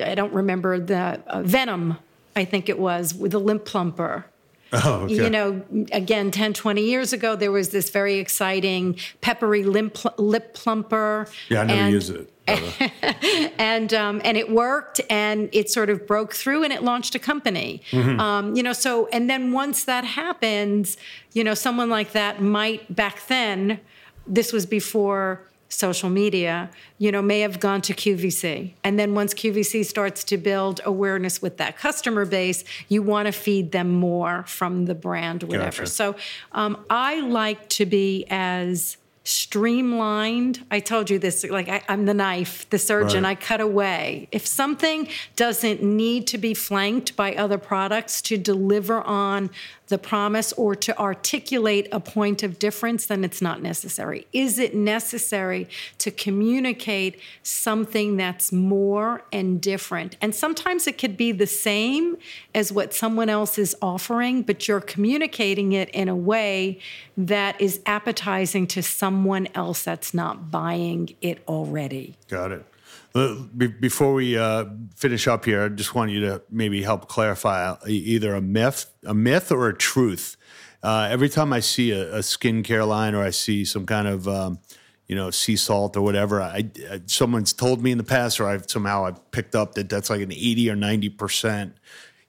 I- 0.00 0.14
don't 0.14 0.32
remember 0.32 0.78
the 0.80 1.20
uh, 1.26 1.42
Venom, 1.42 1.98
I 2.34 2.46
think 2.46 2.70
it 2.70 2.78
was, 2.78 3.14
with 3.14 3.32
the 3.32 3.38
Lip 3.38 3.66
Plumper. 3.66 4.24
Oh, 4.72 4.92
okay. 5.02 5.14
You 5.14 5.28
know, 5.28 5.62
again, 5.92 6.30
10, 6.30 6.54
20 6.54 6.80
years 6.82 7.12
ago, 7.12 7.36
there 7.36 7.52
was 7.52 7.68
this 7.68 7.90
very 7.90 8.14
exciting 8.18 8.96
peppery 9.20 9.62
lip, 9.62 9.98
lip 10.18 10.54
plumper. 10.54 11.28
yeah, 11.50 11.60
I 11.60 11.64
never 11.66 11.80
and- 11.82 11.92
use 11.92 12.08
it. 12.08 12.30
and 13.58 13.94
um, 13.94 14.20
and 14.24 14.36
it 14.36 14.50
worked 14.50 15.00
and 15.08 15.48
it 15.52 15.70
sort 15.70 15.90
of 15.90 16.06
broke 16.06 16.34
through 16.34 16.62
and 16.64 16.72
it 16.72 16.82
launched 16.82 17.14
a 17.14 17.18
company. 17.18 17.82
Um, 17.92 18.54
you 18.54 18.62
know 18.62 18.72
so 18.72 19.06
and 19.12 19.30
then 19.30 19.52
once 19.52 19.84
that 19.84 20.04
happens 20.04 20.96
you 21.32 21.42
know 21.44 21.54
someone 21.54 21.88
like 21.90 22.12
that 22.12 22.42
might 22.42 22.94
back 22.94 23.26
then 23.26 23.80
this 24.26 24.52
was 24.52 24.66
before 24.66 25.42
social 25.68 26.08
media 26.08 26.70
you 26.98 27.10
know 27.10 27.20
may 27.20 27.40
have 27.40 27.58
gone 27.58 27.80
to 27.80 27.92
qvc 27.92 28.72
and 28.84 28.98
then 28.98 29.14
once 29.14 29.34
qvc 29.34 29.84
starts 29.84 30.22
to 30.22 30.36
build 30.36 30.80
awareness 30.84 31.42
with 31.42 31.56
that 31.56 31.76
customer 31.76 32.24
base 32.24 32.62
you 32.88 33.02
want 33.02 33.26
to 33.26 33.32
feed 33.32 33.72
them 33.72 33.90
more 33.90 34.44
from 34.46 34.84
the 34.86 34.94
brand 34.94 35.42
whatever. 35.42 35.82
Gotcha. 35.82 35.86
so 35.86 36.14
um, 36.52 36.84
i 36.90 37.20
like 37.20 37.68
to 37.70 37.86
be 37.86 38.24
as 38.30 38.96
streamlined. 39.24 40.64
I 40.70 40.80
told 40.80 41.08
you 41.08 41.18
this, 41.18 41.44
like 41.44 41.68
I, 41.68 41.82
I'm 41.88 42.04
the 42.04 42.14
knife, 42.14 42.68
the 42.68 42.78
surgeon. 42.78 43.24
Right. 43.24 43.30
I 43.30 43.34
cut 43.34 43.60
away. 43.60 44.28
If 44.30 44.46
something 44.46 45.08
doesn't 45.34 45.82
need 45.82 46.26
to 46.28 46.38
be 46.38 46.52
flanked 46.52 47.16
by 47.16 47.34
other 47.34 47.58
products 47.58 48.20
to 48.22 48.36
deliver 48.36 49.00
on 49.00 49.50
the 49.88 49.98
promise 49.98 50.52
or 50.54 50.74
to 50.74 50.98
articulate 50.98 51.88
a 51.92 52.00
point 52.00 52.42
of 52.42 52.58
difference, 52.58 53.06
then 53.06 53.24
it's 53.24 53.42
not 53.42 53.62
necessary. 53.62 54.26
Is 54.32 54.58
it 54.58 54.74
necessary 54.74 55.68
to 55.98 56.10
communicate 56.10 57.20
something 57.42 58.16
that's 58.16 58.50
more 58.52 59.22
and 59.32 59.60
different? 59.60 60.16
And 60.20 60.34
sometimes 60.34 60.86
it 60.86 60.96
could 60.96 61.16
be 61.16 61.32
the 61.32 61.46
same 61.46 62.16
as 62.54 62.72
what 62.72 62.94
someone 62.94 63.28
else 63.28 63.58
is 63.58 63.76
offering, 63.82 64.42
but 64.42 64.66
you're 64.66 64.80
communicating 64.80 65.72
it 65.72 65.90
in 65.90 66.08
a 66.08 66.16
way 66.16 66.78
that 67.16 67.60
is 67.60 67.80
appetizing 67.86 68.66
to 68.68 68.82
someone 68.82 69.48
else 69.54 69.82
that's 69.82 70.14
not 70.14 70.50
buying 70.50 71.14
it 71.20 71.42
already. 71.46 72.16
Got 72.28 72.52
it. 72.52 72.64
Be- 73.14 73.68
Before 73.68 74.12
we 74.12 74.36
uh, 74.36 74.64
finish 74.96 75.28
up 75.28 75.44
here, 75.44 75.62
I 75.64 75.68
just 75.68 75.94
want 75.94 76.10
you 76.10 76.20
to 76.20 76.42
maybe 76.50 76.82
help 76.82 77.08
clarify 77.08 77.76
either 77.86 78.34
a 78.34 78.40
myth, 78.40 78.92
a 79.04 79.14
myth, 79.14 79.52
or 79.52 79.68
a 79.68 79.76
truth. 79.76 80.36
Uh, 80.82 81.06
every 81.08 81.28
time 81.28 81.52
I 81.52 81.60
see 81.60 81.92
a, 81.92 82.16
a 82.16 82.18
skincare 82.18 82.86
line 82.86 83.14
or 83.14 83.22
I 83.22 83.30
see 83.30 83.64
some 83.64 83.86
kind 83.86 84.08
of, 84.08 84.26
um, 84.26 84.58
you 85.06 85.14
know, 85.14 85.30
sea 85.30 85.54
salt 85.54 85.96
or 85.96 86.02
whatever, 86.02 86.42
I, 86.42 86.70
I 86.90 87.02
someone's 87.06 87.52
told 87.52 87.82
me 87.82 87.92
in 87.92 87.98
the 87.98 88.04
past, 88.04 88.40
or 88.40 88.48
I've 88.48 88.68
somehow 88.68 89.04
I've 89.04 89.30
picked 89.30 89.54
up 89.54 89.74
that 89.76 89.88
that's 89.88 90.10
like 90.10 90.20
an 90.20 90.32
eighty 90.32 90.68
or 90.68 90.74
ninety 90.74 91.08
percent, 91.08 91.76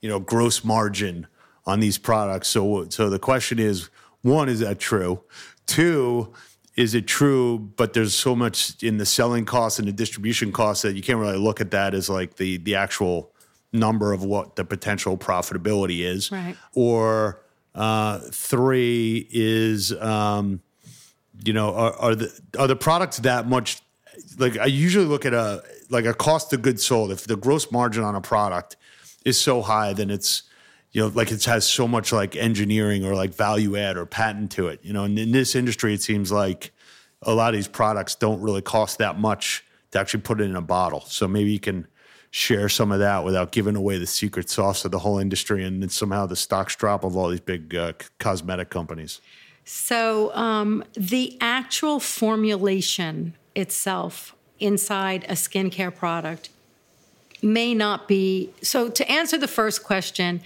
you 0.01 0.09
know, 0.09 0.19
gross 0.19 0.63
margin 0.63 1.25
on 1.65 1.79
these 1.79 1.97
products. 1.97 2.47
So, 2.49 2.87
so 2.89 3.09
the 3.09 3.17
question 3.17 3.57
is, 3.57 3.89
one, 4.21 4.49
is 4.49 4.59
that 4.59 4.79
true? 4.79 5.21
Two, 5.65 6.31
is 6.75 6.93
it 6.93 7.07
true? 7.07 7.59
But 7.77 7.93
there's 7.93 8.13
so 8.13 8.35
much 8.35 8.83
in 8.83 8.97
the 8.97 9.05
selling 9.05 9.45
costs 9.45 9.79
and 9.79 9.87
the 9.87 9.93
distribution 9.93 10.51
costs 10.51 10.83
that 10.83 10.95
you 10.95 11.01
can't 11.01 11.19
really 11.19 11.37
look 11.37 11.61
at 11.61 11.71
that 11.71 11.93
as 11.93 12.09
like 12.09 12.35
the 12.35 12.57
the 12.57 12.75
actual 12.75 13.31
number 13.71 14.13
of 14.13 14.23
what 14.23 14.55
the 14.55 14.65
potential 14.65 15.17
profitability 15.17 16.03
is. 16.05 16.31
Right. 16.31 16.55
Or 16.73 17.41
uh, 17.73 18.19
three 18.31 19.27
is, 19.31 19.91
um, 20.01 20.61
you 21.43 21.53
know, 21.53 21.73
are, 21.73 21.93
are 21.93 22.15
the 22.15 22.39
are 22.57 22.67
the 22.67 22.75
products 22.75 23.17
that 23.19 23.47
much? 23.47 23.81
Like 24.37 24.57
I 24.57 24.65
usually 24.65 25.05
look 25.05 25.25
at 25.25 25.33
a 25.33 25.63
like 25.89 26.05
a 26.05 26.13
cost 26.13 26.51
of 26.53 26.61
goods 26.61 26.85
sold. 26.85 27.11
If 27.11 27.27
the 27.27 27.37
gross 27.37 27.71
margin 27.71 28.03
on 28.03 28.15
a 28.15 28.21
product 28.21 28.75
is 29.23 29.39
so 29.39 29.61
high, 29.61 29.93
then 29.93 30.09
it's 30.09 30.43
you 30.95 31.01
know 31.01 31.07
like 31.13 31.29
it 31.29 31.43
has 31.43 31.67
so 31.67 31.89
much 31.89 32.13
like 32.13 32.37
engineering 32.37 33.03
or 33.03 33.15
like 33.15 33.33
value 33.33 33.75
add 33.75 33.97
or 33.97 34.05
patent 34.05 34.51
to 34.51 34.69
it. 34.69 34.79
You 34.81 34.93
know, 34.93 35.03
and 35.03 35.19
in 35.19 35.31
this 35.31 35.53
industry, 35.53 35.93
it 35.93 36.01
seems 36.01 36.31
like 36.31 36.71
a 37.21 37.33
lot 37.33 37.53
of 37.53 37.57
these 37.57 37.67
products 37.67 38.15
don't 38.15 38.39
really 38.39 38.61
cost 38.61 38.99
that 38.99 39.19
much 39.19 39.65
to 39.91 39.99
actually 39.99 40.21
put 40.21 40.39
it 40.39 40.45
in 40.45 40.55
a 40.55 40.61
bottle. 40.61 41.01
So 41.01 41.27
maybe 41.27 41.51
you 41.51 41.59
can 41.59 41.85
share 42.31 42.69
some 42.69 42.93
of 42.93 42.99
that 42.99 43.25
without 43.25 43.51
giving 43.51 43.75
away 43.75 43.97
the 43.97 44.07
secret 44.07 44.49
sauce 44.49 44.85
of 44.85 44.91
the 44.91 44.99
whole 44.99 45.19
industry 45.19 45.65
and 45.65 45.81
then 45.81 45.89
somehow 45.89 46.27
the 46.27 46.35
stocks 46.37 46.77
drop 46.77 47.03
of 47.03 47.17
all 47.17 47.29
these 47.29 47.41
big 47.41 47.75
uh, 47.75 47.91
cosmetic 48.19 48.69
companies. 48.69 49.19
So 49.65 50.33
um, 50.33 50.81
the 50.93 51.37
actual 51.41 51.99
formulation 51.99 53.33
itself 53.53 54.33
inside 54.59 55.25
a 55.25 55.33
skincare 55.33 55.93
product 55.93 56.51
may 57.41 57.73
not 57.73 58.07
be 58.07 58.49
so 58.61 58.89
to 58.89 59.09
answer 59.11 59.37
the 59.37 59.47
first 59.47 59.83
question 59.83 60.41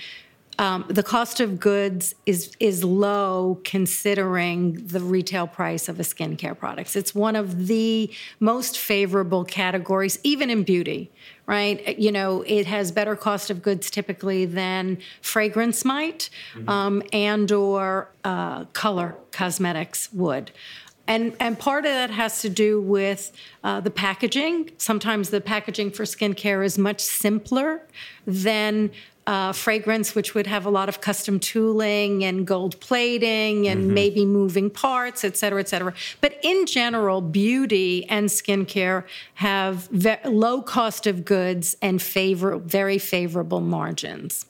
um, 0.59 0.83
the 0.89 1.03
cost 1.03 1.39
of 1.39 1.59
goods 1.59 2.13
is 2.25 2.51
is 2.59 2.83
low 2.83 3.59
considering 3.63 4.73
the 4.85 4.99
retail 4.99 5.47
price 5.47 5.87
of 5.87 5.99
a 5.99 6.03
skincare 6.03 6.55
product. 6.55 6.95
It's 6.97 7.15
one 7.15 7.37
of 7.37 7.67
the 7.67 8.11
most 8.41 8.77
favorable 8.77 9.45
categories, 9.45 10.19
even 10.23 10.49
in 10.49 10.63
beauty. 10.63 11.11
Right, 11.45 11.97
you 11.97 12.11
know, 12.11 12.43
it 12.45 12.67
has 12.67 12.91
better 12.91 13.15
cost 13.15 13.49
of 13.49 13.63
goods 13.63 13.89
typically 13.89 14.45
than 14.45 14.99
fragrance 15.21 15.83
might, 15.83 16.29
mm-hmm. 16.53 16.69
um, 16.69 17.01
and 17.11 17.51
or 17.51 18.11
uh, 18.23 18.65
color 18.65 19.15
cosmetics 19.31 20.13
would. 20.13 20.51
And, 21.07 21.35
and 21.39 21.57
part 21.57 21.85
of 21.85 21.91
that 21.91 22.11
has 22.11 22.41
to 22.43 22.49
do 22.49 22.79
with 22.79 23.31
uh, 23.63 23.79
the 23.79 23.89
packaging. 23.89 24.69
Sometimes 24.77 25.31
the 25.31 25.41
packaging 25.41 25.89
for 25.89 26.03
skincare 26.03 26.63
is 26.63 26.77
much 26.77 27.01
simpler 27.01 27.81
than 28.27 28.91
uh, 29.29 29.51
fragrance, 29.53 30.15
which 30.15 30.33
would 30.33 30.47
have 30.47 30.65
a 30.65 30.71
lot 30.71 30.89
of 30.89 31.01
custom 31.01 31.39
tooling 31.39 32.23
and 32.23 32.47
gold 32.47 32.79
plating 32.79 33.67
and 33.67 33.81
mm-hmm. 33.81 33.93
maybe 33.93 34.25
moving 34.25 34.71
parts, 34.71 35.23
et 35.23 35.37
cetera, 35.37 35.59
et 35.59 35.69
cetera. 35.69 35.93
But 36.19 36.39
in 36.41 36.65
general, 36.65 37.21
beauty 37.21 38.09
and 38.09 38.27
skincare 38.27 39.03
have 39.35 39.87
ve- 39.91 40.17
low 40.25 40.63
cost 40.63 41.05
of 41.05 41.25
goods 41.25 41.77
and 41.79 42.01
favor- 42.01 42.57
very 42.57 42.97
favorable 42.97 43.61
margins. 43.61 44.47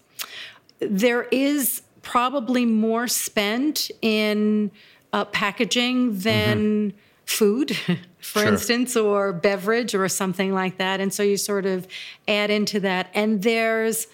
There 0.80 1.24
is 1.24 1.82
probably 2.02 2.66
more 2.66 3.10
spent 3.10 3.92
in 4.02 4.72
uh, 5.12 5.26
packaging 5.26 6.20
than. 6.20 6.92
Mm-hmm 6.92 6.98
food, 7.26 7.76
for 8.18 8.40
sure. 8.40 8.48
instance, 8.48 8.98
or 8.98 9.32
beverage 9.32 9.94
or 9.94 10.10
something 10.10 10.52
like 10.52 10.78
that. 10.78 11.00
And 11.00 11.14
so 11.14 11.22
you 11.22 11.38
sort 11.38 11.68
of 11.68 11.88
add 12.28 12.50
into 12.50 12.80
that. 12.80 13.12
And 13.14 13.44
there's 13.44 14.08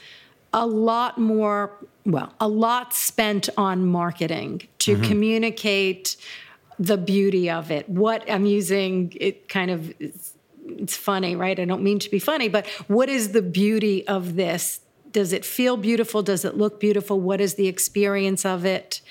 a 0.56 0.66
lot 0.66 1.18
more, 1.18 1.74
well, 2.06 2.34
a 2.40 2.48
lot 2.48 2.94
spent 2.94 3.50
on 3.58 3.86
marketing 3.86 4.62
to 4.80 4.96
mm-hmm. 4.96 5.04
communicate 5.04 6.16
the 6.80 6.98
beauty 6.98 7.50
of 7.50 7.72
it. 7.72 7.88
What 7.90 8.30
I'm 8.32 8.46
using, 8.46 9.14
it 9.20 9.50
kind 9.50 9.70
of, 9.70 9.94
it's, 10.00 10.34
it's 10.66 10.96
funny, 10.96 11.36
right? 11.36 11.60
I 11.60 11.66
don't 11.66 11.84
mean 11.84 12.00
to 12.00 12.10
be 12.10 12.20
funny, 12.20 12.48
but 12.48 12.66
what 12.88 13.10
is 13.10 13.34
the 13.34 13.42
beauty 13.42 14.08
of 14.08 14.36
this? 14.36 14.80
Does 15.12 15.34
it 15.34 15.44
feel 15.44 15.76
beautiful? 15.76 16.24
Does 16.24 16.46
it 16.46 16.58
look 16.58 16.80
beautiful? 16.80 17.20
What 17.20 17.42
is 17.42 17.56
the 17.56 17.68
experience 17.68 18.46
of 18.46 18.66
it? 18.66 19.02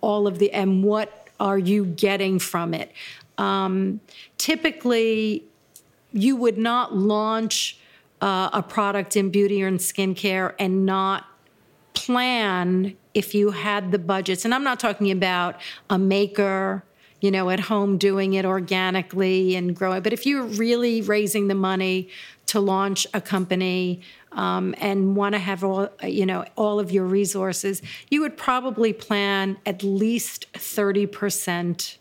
All 0.00 0.26
of 0.26 0.38
the, 0.38 0.50
and 0.52 0.82
what 0.82 1.28
are 1.38 1.58
you 1.58 1.84
getting 1.84 2.38
from 2.38 2.72
it? 2.72 2.90
Um, 3.36 4.00
typically, 4.38 5.44
you 6.12 6.36
would 6.36 6.56
not 6.56 6.96
launch 6.96 7.78
uh, 8.24 8.48
a 8.54 8.62
product 8.62 9.16
in 9.18 9.28
beauty 9.28 9.62
or 9.62 9.68
in 9.68 9.76
skincare 9.76 10.54
and 10.58 10.86
not 10.86 11.26
plan 11.92 12.96
if 13.12 13.34
you 13.34 13.50
had 13.50 13.92
the 13.92 13.98
budgets. 13.98 14.46
And 14.46 14.54
I'm 14.54 14.64
not 14.64 14.80
talking 14.80 15.10
about 15.10 15.60
a 15.90 15.98
maker, 15.98 16.82
you 17.20 17.30
know, 17.30 17.50
at 17.50 17.60
home 17.60 17.98
doing 17.98 18.32
it 18.32 18.46
organically 18.46 19.54
and 19.56 19.76
growing, 19.76 20.02
but 20.02 20.14
if 20.14 20.24
you're 20.24 20.42
really 20.42 21.02
raising 21.02 21.48
the 21.48 21.54
money 21.54 22.08
to 22.46 22.60
launch 22.60 23.06
a 23.12 23.20
company 23.20 24.00
um, 24.32 24.74
and 24.78 25.16
want 25.16 25.34
to 25.34 25.38
have 25.38 25.62
all 25.62 25.90
you 26.02 26.24
know 26.24 26.46
all 26.56 26.80
of 26.80 26.90
your 26.90 27.04
resources, 27.04 27.82
you 28.10 28.22
would 28.22 28.38
probably 28.38 28.94
plan 28.94 29.58
at 29.66 29.82
least 29.82 30.46
thirty 30.54 31.06
percent 31.06 31.98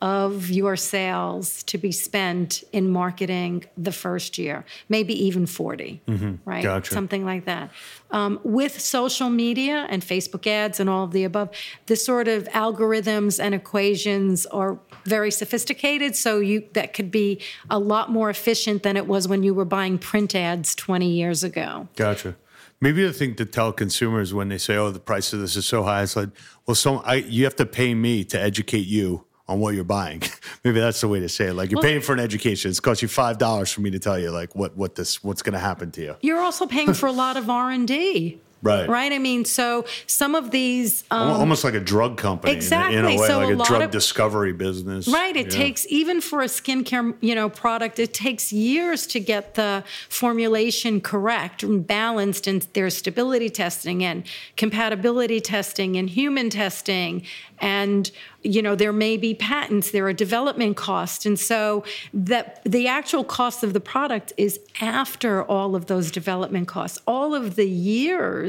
of 0.00 0.50
your 0.50 0.76
sales 0.76 1.62
to 1.64 1.78
be 1.78 1.90
spent 1.90 2.62
in 2.72 2.88
marketing 2.88 3.64
the 3.76 3.92
first 3.92 4.38
year, 4.38 4.64
maybe 4.88 5.12
even 5.24 5.46
40, 5.46 6.00
mm-hmm. 6.06 6.34
right? 6.44 6.62
Gotcha. 6.62 6.92
Something 6.92 7.24
like 7.24 7.46
that. 7.46 7.70
Um, 8.10 8.40
with 8.44 8.80
social 8.80 9.28
media 9.28 9.86
and 9.90 10.02
Facebook 10.02 10.46
ads 10.46 10.80
and 10.80 10.88
all 10.88 11.04
of 11.04 11.12
the 11.12 11.24
above, 11.24 11.50
the 11.86 11.96
sort 11.96 12.28
of 12.28 12.44
algorithms 12.44 13.42
and 13.42 13.54
equations 13.54 14.46
are 14.46 14.78
very 15.04 15.30
sophisticated. 15.30 16.16
So 16.16 16.38
you 16.38 16.64
that 16.72 16.94
could 16.94 17.10
be 17.10 17.40
a 17.68 17.78
lot 17.78 18.10
more 18.10 18.30
efficient 18.30 18.82
than 18.82 18.96
it 18.96 19.06
was 19.06 19.28
when 19.28 19.42
you 19.42 19.54
were 19.54 19.64
buying 19.64 19.98
print 19.98 20.34
ads 20.34 20.74
20 20.74 21.10
years 21.10 21.42
ago. 21.42 21.88
Gotcha. 21.96 22.36
Maybe 22.80 23.02
the 23.02 23.12
thing 23.12 23.34
to 23.36 23.44
tell 23.44 23.72
consumers 23.72 24.32
when 24.32 24.48
they 24.48 24.58
say, 24.58 24.76
"Oh, 24.76 24.92
the 24.92 25.00
price 25.00 25.32
of 25.32 25.40
this 25.40 25.56
is 25.56 25.66
so 25.66 25.82
high," 25.82 26.02
it's 26.02 26.14
like, 26.14 26.28
"Well, 26.64 26.76
so 26.76 26.98
I, 26.98 27.16
you 27.16 27.42
have 27.42 27.56
to 27.56 27.66
pay 27.66 27.92
me 27.92 28.22
to 28.26 28.40
educate 28.40 28.86
you 28.86 29.24
on 29.48 29.60
what 29.60 29.74
you're 29.74 29.84
buying. 29.84 30.22
Maybe 30.64 30.78
that's 30.80 31.00
the 31.00 31.08
way 31.08 31.20
to 31.20 31.28
say 31.28 31.46
it. 31.46 31.54
Like 31.54 31.70
you're 31.70 31.80
well, 31.80 31.88
paying 31.88 32.00
for 32.00 32.12
an 32.12 32.20
education. 32.20 32.70
It's 32.70 32.80
cost 32.80 33.02
you 33.02 33.08
five 33.08 33.38
dollars 33.38 33.72
for 33.72 33.80
me 33.80 33.90
to 33.90 33.98
tell 33.98 34.18
you 34.18 34.30
like 34.30 34.54
what 34.54 34.76
what 34.76 34.94
this 34.94 35.22
what's 35.24 35.42
going 35.42 35.54
to 35.54 35.58
happen 35.58 35.90
to 35.92 36.02
you. 36.02 36.16
You're 36.20 36.40
also 36.40 36.66
paying 36.66 36.94
for 36.94 37.06
a 37.06 37.12
lot 37.12 37.36
of 37.36 37.48
R 37.48 37.70
and 37.70 37.88
D. 37.88 38.40
Right. 38.62 38.88
Right. 38.88 39.12
I 39.12 39.18
mean, 39.18 39.44
so 39.44 39.84
some 40.06 40.34
of 40.34 40.50
these 40.50 41.04
um, 41.10 41.30
almost 41.30 41.62
like 41.62 41.74
a 41.74 41.80
drug 41.80 42.16
company, 42.16 42.52
exactly. 42.52 42.96
In, 42.96 43.04
a 43.04 43.16
way, 43.16 43.26
so 43.28 43.38
like 43.38 43.50
a, 43.50 43.60
a 43.60 43.64
drug 43.64 43.82
of, 43.82 43.90
discovery 43.90 44.52
business. 44.52 45.06
Right. 45.06 45.36
It 45.36 45.46
yeah. 45.46 45.58
takes 45.58 45.86
even 45.88 46.20
for 46.20 46.42
a 46.42 46.46
skincare, 46.46 47.14
you 47.20 47.34
know, 47.34 47.48
product, 47.48 47.98
it 47.98 48.12
takes 48.12 48.52
years 48.52 49.06
to 49.08 49.20
get 49.20 49.54
the 49.54 49.84
formulation 50.08 51.00
correct 51.00 51.62
and 51.62 51.86
balanced, 51.86 52.46
and 52.46 52.66
there's 52.72 52.96
stability 52.96 53.48
testing 53.48 54.02
and 54.02 54.24
compatibility 54.56 55.40
testing 55.40 55.96
and 55.96 56.10
human 56.10 56.50
testing, 56.50 57.22
and 57.60 58.10
you 58.42 58.62
know 58.62 58.74
there 58.74 58.92
may 58.92 59.16
be 59.16 59.34
patents 59.34 59.90
there 59.90 60.06
are 60.06 60.12
development 60.12 60.76
costs 60.76 61.26
and 61.26 61.38
so 61.38 61.82
that 62.14 62.60
the 62.64 62.86
actual 62.86 63.24
cost 63.24 63.64
of 63.64 63.72
the 63.72 63.80
product 63.80 64.32
is 64.36 64.60
after 64.80 65.42
all 65.42 65.74
of 65.74 65.86
those 65.86 66.10
development 66.10 66.68
costs 66.68 66.98
all 67.06 67.34
of 67.34 67.56
the 67.56 67.68
years 67.68 68.47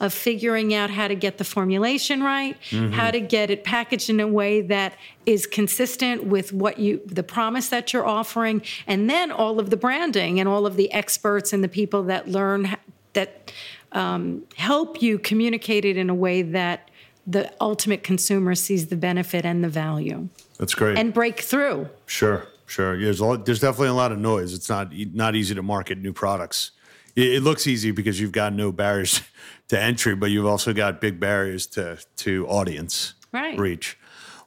of 0.00 0.12
figuring 0.12 0.74
out 0.74 0.90
how 0.90 1.08
to 1.08 1.14
get 1.14 1.38
the 1.38 1.44
formulation 1.44 2.22
right 2.22 2.56
mm-hmm. 2.70 2.92
how 2.92 3.10
to 3.10 3.20
get 3.20 3.50
it 3.50 3.64
packaged 3.64 4.08
in 4.10 4.20
a 4.20 4.26
way 4.26 4.60
that 4.60 4.94
is 5.26 5.46
consistent 5.46 6.24
with 6.24 6.52
what 6.52 6.78
you 6.78 7.00
the 7.06 7.22
promise 7.22 7.68
that 7.68 7.92
you're 7.92 8.06
offering 8.06 8.62
and 8.86 9.08
then 9.08 9.30
all 9.30 9.58
of 9.58 9.70
the 9.70 9.76
branding 9.76 10.40
and 10.40 10.48
all 10.48 10.66
of 10.66 10.76
the 10.76 10.92
experts 10.92 11.52
and 11.52 11.62
the 11.62 11.68
people 11.68 12.02
that 12.02 12.28
learn 12.28 12.76
that 13.12 13.52
um, 13.92 14.42
help 14.56 15.02
you 15.02 15.18
communicate 15.18 15.84
it 15.84 15.96
in 15.96 16.10
a 16.10 16.14
way 16.14 16.42
that 16.42 16.90
the 17.26 17.52
ultimate 17.60 18.02
consumer 18.02 18.54
sees 18.54 18.88
the 18.88 18.96
benefit 18.96 19.44
and 19.44 19.62
the 19.62 19.68
value. 19.68 20.28
That's 20.58 20.74
great. 20.74 20.98
And 20.98 21.14
break 21.14 21.40
through. 21.40 21.88
Sure, 22.06 22.48
sure. 22.66 22.98
There's, 22.98 23.20
lot, 23.20 23.46
there's 23.46 23.60
definitely 23.60 23.88
a 23.88 23.94
lot 23.94 24.12
of 24.12 24.18
noise. 24.18 24.54
It's 24.54 24.68
not 24.68 24.92
not 25.12 25.36
easy 25.36 25.54
to 25.54 25.62
market 25.62 25.98
new 25.98 26.12
products. 26.12 26.72
It, 27.14 27.42
looks 27.42 27.66
easy 27.66 27.90
because 27.90 28.20
you've 28.20 28.32
got 28.32 28.52
no 28.52 28.72
barriers 28.72 29.20
to 29.68 29.80
entry, 29.80 30.14
but 30.14 30.30
you've 30.30 30.46
also 30.46 30.72
got 30.72 31.00
big 31.00 31.20
barriers 31.20 31.66
to 31.68 31.98
to 32.16 32.46
audience 32.48 33.14
right. 33.32 33.58
reach. 33.58 33.98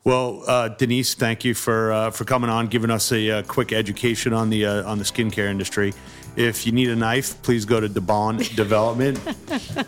Well, 0.04 0.43
uh, 0.45 0.67
Denise, 0.67 1.15
thank 1.15 1.43
you 1.43 1.56
for 1.56 1.91
uh, 1.91 2.12
for 2.12 2.25
coming 2.25 2.49
on, 2.49 2.67
giving 2.67 2.91
us 2.91 3.12
a, 3.12 3.28
a 3.28 3.38
uh, 3.39 3.43
quick 3.43 3.73
education 3.73 4.34
on 4.34 4.49
the 4.49 4.65
uh, 4.65 4.89
on 4.89 4.99
the 4.99 5.04
skincare 5.04 5.49
industry. 5.49 5.93
If 6.36 6.65
you 6.65 6.73
need 6.73 6.89
a 6.89 6.95
knife, 6.95 7.41
please 7.43 7.65
go 7.65 7.80
to 7.80 7.88
DeBaun 7.88 8.56
Development. 8.56 9.19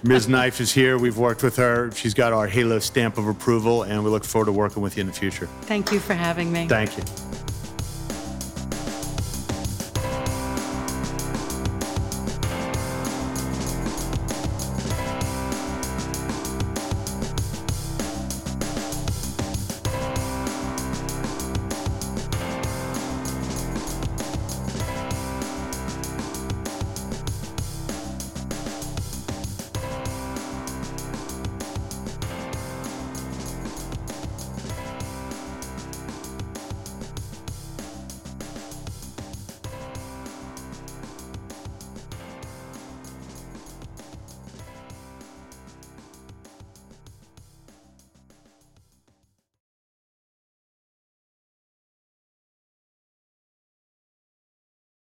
Ms. 0.03 0.29
Knife 0.29 0.61
is 0.61 0.71
here. 0.71 0.97
We've 0.97 1.17
worked 1.17 1.43
with 1.43 1.57
her. 1.57 1.91
She's 1.91 2.13
got 2.13 2.31
our 2.31 2.47
Halo 2.47 2.79
stamp 2.79 3.17
of 3.17 3.27
approval, 3.27 3.83
and 3.83 4.03
we 4.03 4.09
look 4.09 4.23
forward 4.23 4.45
to 4.45 4.53
working 4.53 4.81
with 4.81 4.95
you 4.95 5.01
in 5.01 5.07
the 5.07 5.13
future. 5.13 5.47
Thank 5.63 5.91
you 5.91 5.99
for 5.99 6.13
having 6.13 6.51
me. 6.51 6.67
Thank 6.67 6.97
you. 6.97 7.03